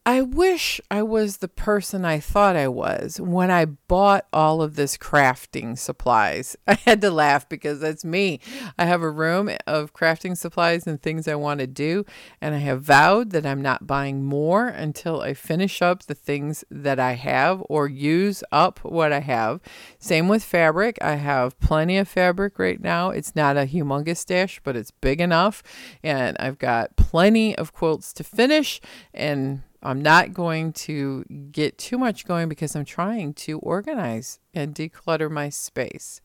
I 0.06 0.22
wish 0.22 0.82
I 0.92 1.02
was 1.02 1.38
the 1.38 1.48
person 1.48 2.04
I 2.04 2.20
thought 2.20 2.58
I 2.58 2.68
was 2.68 3.22
when 3.22 3.50
I 3.50 3.64
bought 3.64 4.28
all 4.34 4.62
of 4.62 4.76
this 4.76 4.98
crafting 4.98 5.78
supplies. 5.78 6.58
I 6.68 6.74
had 6.74 7.00
to 7.02 7.10
laugh 7.10 7.48
because 7.48 7.80
that's 7.80 8.04
me. 8.04 8.42
I 8.78 8.84
have 8.84 9.02
a 9.02 9.10
room 9.10 9.50
of 9.66 9.94
crafting 9.94 10.36
supplies 10.36 10.86
and 10.86 11.02
things 11.02 11.26
I 11.26 11.36
want 11.36 11.62
to 11.62 11.68
do, 11.68 12.06
and 12.42 12.54
I 12.54 12.58
have 12.58 12.82
vowed 12.82 13.30
that 13.30 13.46
I'm 13.46 13.62
not 13.62 13.88
buying 13.88 14.26
more 14.26 14.68
until 14.68 15.22
I 15.22 15.34
finish 15.34 15.82
up 15.82 16.04
the 16.04 16.16
things 16.16 16.66
that 16.70 17.00
I 17.00 17.14
have 17.14 17.64
or 17.70 17.88
use 17.88 18.44
up 18.52 18.80
what 18.80 19.14
I 19.14 19.22
have. 19.22 19.62
Same 20.00 20.28
with 20.28 20.44
fabric. 20.44 20.98
I 21.02 21.16
have 21.16 21.58
plenty 21.62 21.98
of 21.98 22.10
fabric 22.10 22.60
right 22.60 22.82
now. 22.82 23.12
It's 23.12 23.38
not 23.38 23.56
a 23.56 23.62
humongous 23.62 24.18
stash, 24.18 24.60
but 24.66 24.76
it's 24.76 24.92
big 24.92 25.22
enough, 25.22 25.64
and 26.04 26.36
I've 26.42 26.58
got 26.58 26.98
plenty 26.98 27.56
of 27.58 27.72
quilts 27.72 28.12
to 28.14 28.26
finish 28.26 28.82
and 29.14 29.62
I'm 29.84 30.02
not 30.02 30.34
going 30.34 30.74
to 30.74 31.24
get 31.52 31.78
too 31.78 31.98
much 31.98 32.26
going 32.26 32.50
because 32.50 32.76
I'm 32.76 32.86
trying 32.86 33.34
to 33.36 33.60
organize 33.60 34.40
and 34.54 34.74
declutter 34.74 35.30
my 35.30 35.50
space. 35.50 36.22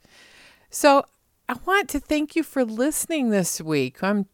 So, 0.71 1.05
I 1.51 1.57
want 1.65 1.89
to 1.91 2.01
thank 2.01 2.37
you 2.37 2.43
for 2.43 2.63
listening 2.63 3.31
this 3.31 3.59
week. 3.59 4.03
I'm 4.03 4.27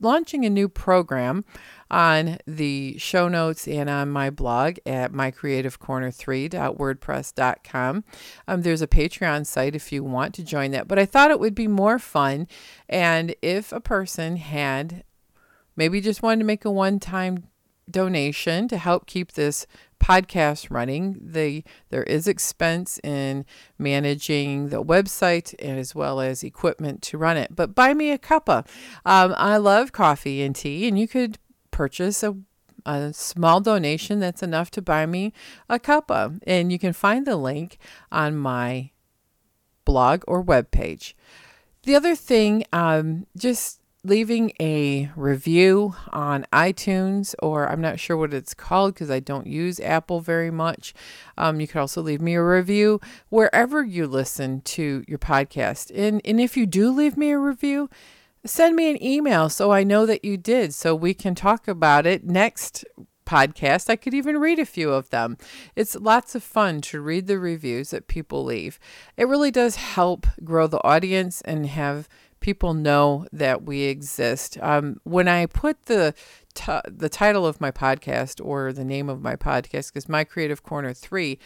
launching 0.00 0.44
a 0.44 0.50
new 0.50 0.68
program 0.68 1.44
on 1.90 2.38
the 2.46 2.96
show 2.98 3.26
notes 3.28 3.66
and 3.68 3.88
on 3.90 4.10
my 4.10 4.30
blog 4.30 4.78
at 4.86 5.12
mycreativecorner3.wordpress.com. 5.12 8.04
Um, 8.48 8.62
there's 8.62 8.80
a 8.82 8.86
Patreon 8.86 9.44
site 9.46 9.74
if 9.74 9.90
you 9.92 10.04
want 10.04 10.34
to 10.34 10.44
join 10.44 10.70
that, 10.70 10.88
but 10.88 10.98
I 10.98 11.04
thought 11.06 11.30
it 11.30 11.40
would 11.40 11.54
be 11.54 11.68
more 11.68 11.98
fun. 11.98 12.46
And 12.88 13.34
if 13.42 13.72
a 13.72 13.80
person 13.80 14.36
had 14.36 15.04
maybe 15.76 16.00
just 16.00 16.22
wanted 16.22 16.38
to 16.40 16.46
make 16.46 16.64
a 16.64 16.70
one 16.70 16.98
time 17.00 17.44
donation 17.90 18.68
to 18.68 18.78
help 18.78 19.06
keep 19.06 19.32
this 19.32 19.66
podcast 20.00 20.70
running. 20.70 21.18
The 21.20 21.62
there 21.90 22.02
is 22.04 22.26
expense 22.26 22.98
in 23.04 23.44
managing 23.78 24.70
the 24.70 24.82
website 24.82 25.54
and 25.58 25.78
as 25.78 25.94
well 25.94 26.20
as 26.20 26.42
equipment 26.42 27.02
to 27.02 27.18
run 27.18 27.36
it. 27.36 27.54
But 27.54 27.74
buy 27.74 27.94
me 27.94 28.10
a 28.10 28.18
cuppa. 28.18 28.66
Um, 29.04 29.34
I 29.36 29.58
love 29.58 29.92
coffee 29.92 30.42
and 30.42 30.54
tea, 30.54 30.88
and 30.88 30.98
you 30.98 31.06
could 31.06 31.38
purchase 31.70 32.22
a 32.22 32.36
a 32.86 33.12
small 33.12 33.60
donation 33.60 34.20
that's 34.20 34.42
enough 34.42 34.70
to 34.72 34.82
buy 34.82 35.06
me 35.06 35.32
a 35.68 35.78
cuppa. 35.78 36.40
And 36.46 36.72
you 36.72 36.78
can 36.78 36.92
find 36.92 37.26
the 37.26 37.36
link 37.36 37.78
on 38.10 38.36
my 38.36 38.90
blog 39.84 40.22
or 40.26 40.42
webpage. 40.42 41.14
The 41.82 41.94
other 41.94 42.14
thing, 42.14 42.64
um, 42.72 43.26
just 43.36 43.79
leaving 44.02 44.52
a 44.60 45.10
review 45.14 45.94
on 46.10 46.46
iTunes, 46.52 47.34
or 47.42 47.68
I'm 47.68 47.80
not 47.80 48.00
sure 48.00 48.16
what 48.16 48.32
it's 48.32 48.54
called 48.54 48.94
because 48.94 49.10
I 49.10 49.20
don't 49.20 49.46
use 49.46 49.78
Apple 49.80 50.20
very 50.20 50.50
much. 50.50 50.94
Um, 51.36 51.60
you 51.60 51.68
could 51.68 51.80
also 51.80 52.00
leave 52.00 52.20
me 52.20 52.34
a 52.34 52.42
review 52.42 53.00
wherever 53.28 53.84
you 53.84 54.06
listen 54.06 54.62
to 54.62 55.04
your 55.06 55.18
podcast. 55.18 55.90
And, 55.94 56.20
and 56.24 56.40
if 56.40 56.56
you 56.56 56.66
do 56.66 56.90
leave 56.90 57.16
me 57.16 57.30
a 57.30 57.38
review, 57.38 57.90
send 58.44 58.74
me 58.74 58.90
an 58.90 59.02
email 59.02 59.50
so 59.50 59.70
I 59.70 59.84
know 59.84 60.06
that 60.06 60.24
you 60.24 60.38
did 60.38 60.72
so 60.72 60.94
we 60.94 61.12
can 61.12 61.34
talk 61.34 61.68
about 61.68 62.06
it 62.06 62.24
next 62.24 62.84
podcast. 63.26 63.88
I 63.88 63.96
could 63.96 64.14
even 64.14 64.38
read 64.38 64.58
a 64.58 64.66
few 64.66 64.90
of 64.90 65.10
them. 65.10 65.36
It's 65.76 65.94
lots 65.94 66.34
of 66.34 66.42
fun 66.42 66.80
to 66.82 67.00
read 67.00 67.26
the 67.26 67.38
reviews 67.38 67.90
that 67.90 68.08
people 68.08 68.44
leave. 68.44 68.80
It 69.16 69.28
really 69.28 69.52
does 69.52 69.76
help 69.76 70.26
grow 70.42 70.66
the 70.66 70.82
audience 70.82 71.40
and 71.42 71.66
have 71.66 72.08
people 72.40 72.74
know 72.74 73.26
that 73.32 73.62
we 73.62 73.82
exist. 73.82 74.58
Um, 74.60 75.00
when 75.04 75.28
I 75.28 75.46
put 75.46 75.86
the 75.86 76.14
t- 76.54 76.72
the 76.88 77.08
title 77.08 77.46
of 77.46 77.60
my 77.60 77.70
podcast 77.70 78.44
or 78.44 78.72
the 78.72 78.84
name 78.84 79.08
of 79.08 79.22
my 79.22 79.36
podcast, 79.36 79.92
because 79.92 80.08
my 80.08 80.24
Creative 80.24 80.62
Corner 80.62 80.92
three, 80.92 81.38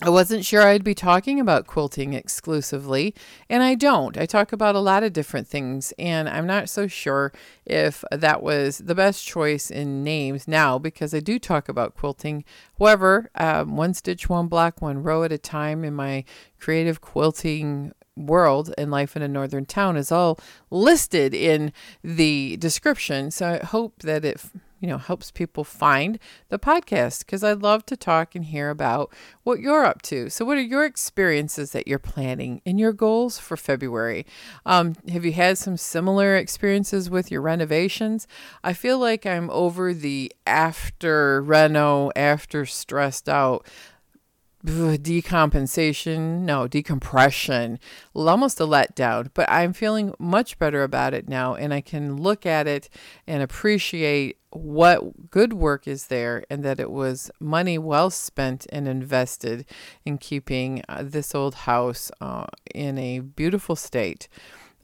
I 0.00 0.10
wasn't 0.10 0.44
sure 0.44 0.62
I'd 0.62 0.82
be 0.82 0.94
talking 0.94 1.38
about 1.38 1.68
quilting 1.68 2.12
exclusively, 2.12 3.14
and 3.48 3.62
I 3.62 3.76
don't. 3.76 4.18
I 4.18 4.26
talk 4.26 4.52
about 4.52 4.74
a 4.74 4.80
lot 4.80 5.04
of 5.04 5.12
different 5.12 5.46
things, 5.46 5.92
and 5.96 6.28
I'm 6.28 6.46
not 6.46 6.68
so 6.68 6.88
sure 6.88 7.32
if 7.64 8.02
that 8.10 8.42
was 8.42 8.78
the 8.78 8.96
best 8.96 9.24
choice 9.24 9.70
in 9.70 10.02
names 10.02 10.48
now 10.48 10.76
because 10.78 11.14
I 11.14 11.20
do 11.20 11.38
talk 11.38 11.68
about 11.68 11.94
quilting. 11.94 12.44
However, 12.80 13.30
um, 13.36 13.76
one 13.76 13.94
stitch, 13.94 14.28
one 14.28 14.48
block, 14.48 14.82
one 14.82 15.02
row 15.04 15.22
at 15.22 15.30
a 15.30 15.38
time 15.38 15.84
in 15.84 15.94
my 15.94 16.24
creative 16.58 17.00
quilting 17.00 17.92
world 18.16 18.72
and 18.76 18.90
life 18.90 19.16
in 19.16 19.22
a 19.22 19.28
northern 19.28 19.64
town 19.64 19.96
is 19.96 20.12
all 20.12 20.38
listed 20.70 21.34
in 21.34 21.72
the 22.02 22.56
description. 22.58 23.30
So 23.30 23.60
I 23.62 23.64
hope 23.64 24.02
that 24.02 24.24
it 24.24 24.40
you 24.82 24.88
know, 24.88 24.98
helps 24.98 25.30
people 25.30 25.62
find 25.62 26.18
the 26.48 26.58
podcast 26.58 27.20
because 27.20 27.44
I'd 27.44 27.62
love 27.62 27.86
to 27.86 27.96
talk 27.96 28.34
and 28.34 28.44
hear 28.44 28.68
about 28.68 29.14
what 29.44 29.60
you're 29.60 29.84
up 29.84 30.02
to. 30.02 30.28
So, 30.28 30.44
what 30.44 30.58
are 30.58 30.60
your 30.60 30.84
experiences 30.84 31.70
that 31.70 31.86
you're 31.86 32.00
planning 32.00 32.60
and 32.66 32.80
your 32.80 32.92
goals 32.92 33.38
for 33.38 33.56
February? 33.56 34.26
Um, 34.66 34.96
have 35.08 35.24
you 35.24 35.32
had 35.34 35.56
some 35.56 35.76
similar 35.76 36.34
experiences 36.34 37.08
with 37.08 37.30
your 37.30 37.42
renovations? 37.42 38.26
I 38.64 38.72
feel 38.72 38.98
like 38.98 39.24
I'm 39.24 39.48
over 39.50 39.94
the 39.94 40.32
after 40.48 41.40
reno, 41.42 42.10
after 42.16 42.66
stressed 42.66 43.28
out 43.28 43.64
decompensation, 44.64 46.40
no, 46.40 46.68
decompression, 46.68 47.78
almost 48.14 48.60
a 48.60 48.64
letdown, 48.64 49.30
but 49.34 49.50
I'm 49.50 49.72
feeling 49.72 50.14
much 50.18 50.58
better 50.58 50.82
about 50.82 51.14
it 51.14 51.28
now. 51.28 51.54
And 51.54 51.74
I 51.74 51.80
can 51.80 52.16
look 52.16 52.46
at 52.46 52.66
it 52.66 52.88
and 53.26 53.42
appreciate 53.42 54.38
what 54.50 55.30
good 55.30 55.54
work 55.54 55.88
is 55.88 56.08
there 56.08 56.44
and 56.50 56.62
that 56.62 56.78
it 56.78 56.90
was 56.90 57.30
money 57.40 57.78
well 57.78 58.10
spent 58.10 58.66
and 58.70 58.86
invested 58.86 59.64
in 60.04 60.18
keeping 60.18 60.82
uh, 60.88 61.02
this 61.04 61.34
old 61.34 61.54
house 61.54 62.10
uh, 62.20 62.44
in 62.74 62.98
a 62.98 63.20
beautiful 63.20 63.74
state. 63.74 64.28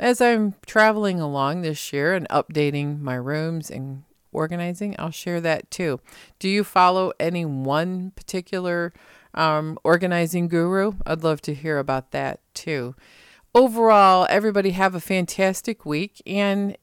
As 0.00 0.20
I'm 0.20 0.54
traveling 0.64 1.20
along 1.20 1.62
this 1.62 1.92
year 1.92 2.14
and 2.14 2.28
updating 2.30 3.00
my 3.00 3.16
rooms 3.16 3.70
and 3.70 4.04
organizing, 4.32 4.94
I'll 4.98 5.10
share 5.10 5.40
that 5.40 5.70
too. 5.70 6.00
Do 6.38 6.48
you 6.48 6.64
follow 6.64 7.12
any 7.18 7.44
one 7.44 8.12
particular 8.12 8.92
um, 9.34 9.78
organizing 9.84 10.48
guru. 10.48 10.92
I'd 11.06 11.22
love 11.22 11.40
to 11.42 11.54
hear 11.54 11.78
about 11.78 12.10
that 12.12 12.40
too. 12.54 12.94
Overall, 13.54 14.26
everybody 14.28 14.70
have 14.70 14.94
a 14.94 15.00
fantastic 15.00 15.84
week. 15.86 16.22
And 16.26 16.76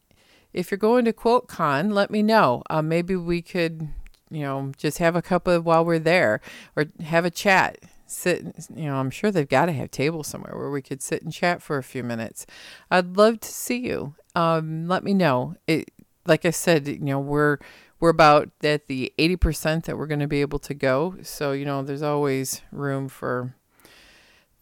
if 0.53 0.71
you're 0.71 0.77
going 0.77 1.05
to 1.05 1.13
QuiltCon, 1.13 1.93
let 1.93 2.10
me 2.10 2.23
know. 2.23 2.63
Uh, 2.69 2.81
maybe 2.81 3.15
we 3.15 3.41
could, 3.41 3.89
you 4.31 4.41
know, 4.41 4.71
just 4.77 4.97
have 4.99 5.15
a 5.15 5.21
cup 5.21 5.47
of 5.47 5.65
while 5.65 5.86
we're 5.86 5.99
there 5.99 6.41
or 6.75 6.86
have 7.03 7.25
a 7.25 7.31
chat. 7.31 7.77
Sit, 8.08 8.45
you 8.75 8.86
know, 8.86 8.97
I'm 8.97 9.10
sure 9.10 9.31
they've 9.31 9.47
got 9.47 9.65
to 9.65 9.71
have 9.71 9.91
tables 9.91 10.27
somewhere 10.27 10.58
where 10.58 10.69
we 10.69 10.81
could 10.81 11.01
sit 11.01 11.23
and 11.23 11.34
chat 11.34 11.62
for 11.62 11.77
a 11.77 11.84
few 11.84 12.03
minutes. 12.03 12.45
I'd 12.91 13.17
love 13.17 13.39
to 13.41 13.49
see 13.49 13.77
you. 13.77 14.15
Um, 14.36 14.88
let 14.88 15.03
me 15.03 15.13
know. 15.13 15.55
It, 15.67 15.91
like 16.25 16.45
I 16.45 16.51
said, 16.51 16.88
you 16.88 16.99
know, 16.99 17.19
we're 17.19 17.58
we're 17.99 18.10
about 18.10 18.49
at 18.63 18.88
the 18.88 19.13
80% 19.17 19.86
that 19.86 19.97
we're 19.97 20.08
going 20.08 20.19
to 20.19 20.27
be 20.27 20.41
able 20.41 20.60
to 20.60 20.73
go. 20.73 21.15
So, 21.21 21.51
you 21.51 21.65
know, 21.65 21.81
there's 21.81 22.01
always 22.01 22.62
room 22.71 23.08
for 23.08 23.55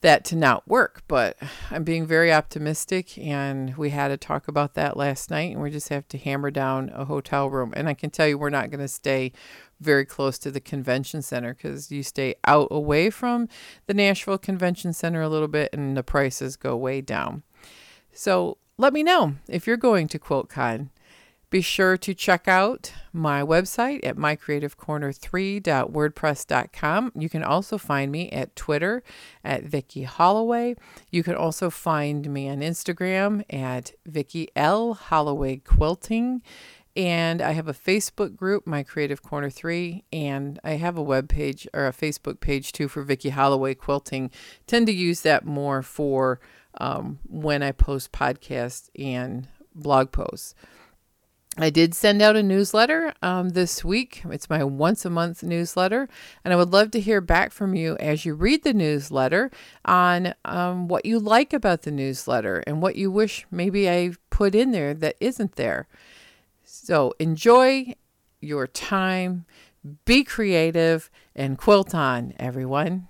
that 0.01 0.25
to 0.25 0.35
not 0.35 0.67
work, 0.67 1.01
but 1.07 1.37
I'm 1.71 1.83
being 1.85 2.05
very 2.05 2.31
optimistic 2.31 3.17
and 3.17 3.75
we 3.77 3.89
had 3.89 4.09
to 4.09 4.17
talk 4.17 4.49
about 4.49 4.73
that 4.73 4.97
last 4.97 5.31
night 5.31 5.53
and 5.53 5.61
we 5.61 5.71
just 5.71 5.89
have 5.89 6.07
to 6.09 6.17
hammer 6.17 6.51
down 6.51 6.91
a 6.93 7.05
hotel 7.05 7.49
room. 7.49 7.73
And 7.75 7.87
I 7.87 7.93
can 7.93 8.09
tell 8.09 8.27
you 8.27 8.37
we're 8.37 8.49
not 8.49 8.69
going 8.69 8.81
to 8.81 8.87
stay 8.89 9.31
very 9.79 10.05
close 10.05 10.37
to 10.39 10.51
the 10.51 10.59
convention 10.59 11.21
center 11.21 11.53
cuz 11.53 11.89
you 11.89 12.03
stay 12.03 12.35
out 12.45 12.67
away 12.69 13.09
from 13.09 13.47
the 13.87 13.93
Nashville 13.93 14.37
Convention 14.37 14.91
Center 14.93 15.21
a 15.21 15.29
little 15.29 15.47
bit 15.47 15.69
and 15.73 15.95
the 15.95 16.03
prices 16.03 16.57
go 16.57 16.75
way 16.75 16.99
down. 17.01 17.43
So, 18.11 18.57
let 18.77 18.91
me 18.91 19.03
know 19.03 19.35
if 19.47 19.67
you're 19.67 19.77
going 19.77 20.07
to 20.09 20.19
QuiltCon. 20.19 20.89
Be 21.53 21.61
sure 21.61 21.97
to 21.97 22.13
check 22.15 22.47
out 22.47 22.91
my 23.11 23.43
website 23.43 23.99
at 24.03 24.15
mycreativecorner3.wordpress.com. 24.15 27.11
You 27.13 27.29
can 27.29 27.43
also 27.43 27.77
find 27.77 28.11
me 28.11 28.31
at 28.31 28.55
Twitter 28.55 29.03
at 29.43 29.61
Vicki 29.61 30.01
Holloway. 30.01 30.75
You 31.11 31.21
can 31.21 31.35
also 31.35 31.69
find 31.69 32.27
me 32.27 32.49
on 32.49 32.61
Instagram 32.61 33.43
at 33.51 33.91
Vicki 34.03 34.47
L 34.55 34.95
Holloway 34.95 35.57
Quilting. 35.57 36.41
And 36.95 37.39
I 37.39 37.51
have 37.51 37.67
a 37.67 37.73
Facebook 37.73 38.35
group, 38.35 38.65
My 38.65 38.81
Creative 38.81 39.21
Corner 39.21 39.51
3, 39.51 40.05
and 40.11 40.59
I 40.63 40.71
have 40.71 40.97
a 40.97 41.03
web 41.03 41.29
page 41.29 41.67
or 41.71 41.85
a 41.85 41.93
Facebook 41.93 42.39
page 42.39 42.71
too 42.71 42.87
for 42.87 43.03
Vicki 43.03 43.29
Holloway 43.29 43.75
Quilting. 43.75 44.31
Tend 44.65 44.87
to 44.87 44.91
use 44.91 45.21
that 45.21 45.45
more 45.45 45.83
for 45.83 46.39
um, 46.79 47.19
when 47.29 47.61
I 47.61 47.73
post 47.73 48.11
podcasts 48.11 48.89
and 48.97 49.47
blog 49.75 50.11
posts. 50.11 50.55
I 51.57 51.69
did 51.69 51.93
send 51.93 52.21
out 52.21 52.35
a 52.35 52.41
newsletter 52.41 53.13
um, 53.21 53.49
this 53.49 53.85
week. 53.85 54.23
It's 54.29 54.49
my 54.49 54.63
once 54.63 55.05
a 55.05 55.09
month 55.09 55.43
newsletter. 55.43 56.09
And 56.43 56.51
I 56.51 56.57
would 56.57 56.71
love 56.71 56.89
to 56.91 56.99
hear 56.99 57.21
back 57.21 57.51
from 57.51 57.75
you 57.75 57.95
as 57.97 58.25
you 58.25 58.33
read 58.33 58.63
the 58.63 58.73
newsletter 58.73 59.51
on 59.85 60.33
um, 60.45 60.87
what 60.87 61.05
you 61.05 61.19
like 61.19 61.53
about 61.53 61.83
the 61.83 61.91
newsletter 61.91 62.63
and 62.65 62.81
what 62.81 62.95
you 62.95 63.11
wish 63.11 63.45
maybe 63.51 63.87
I 63.87 64.13
put 64.31 64.55
in 64.55 64.71
there 64.71 64.95
that 64.95 65.15
isn't 65.19 65.55
there. 65.55 65.87
So 66.63 67.13
enjoy 67.19 67.93
your 68.41 68.65
time, 68.65 69.45
be 70.05 70.23
creative, 70.23 71.11
and 71.35 71.57
quilt 71.57 71.93
on, 71.93 72.33
everyone. 72.39 73.09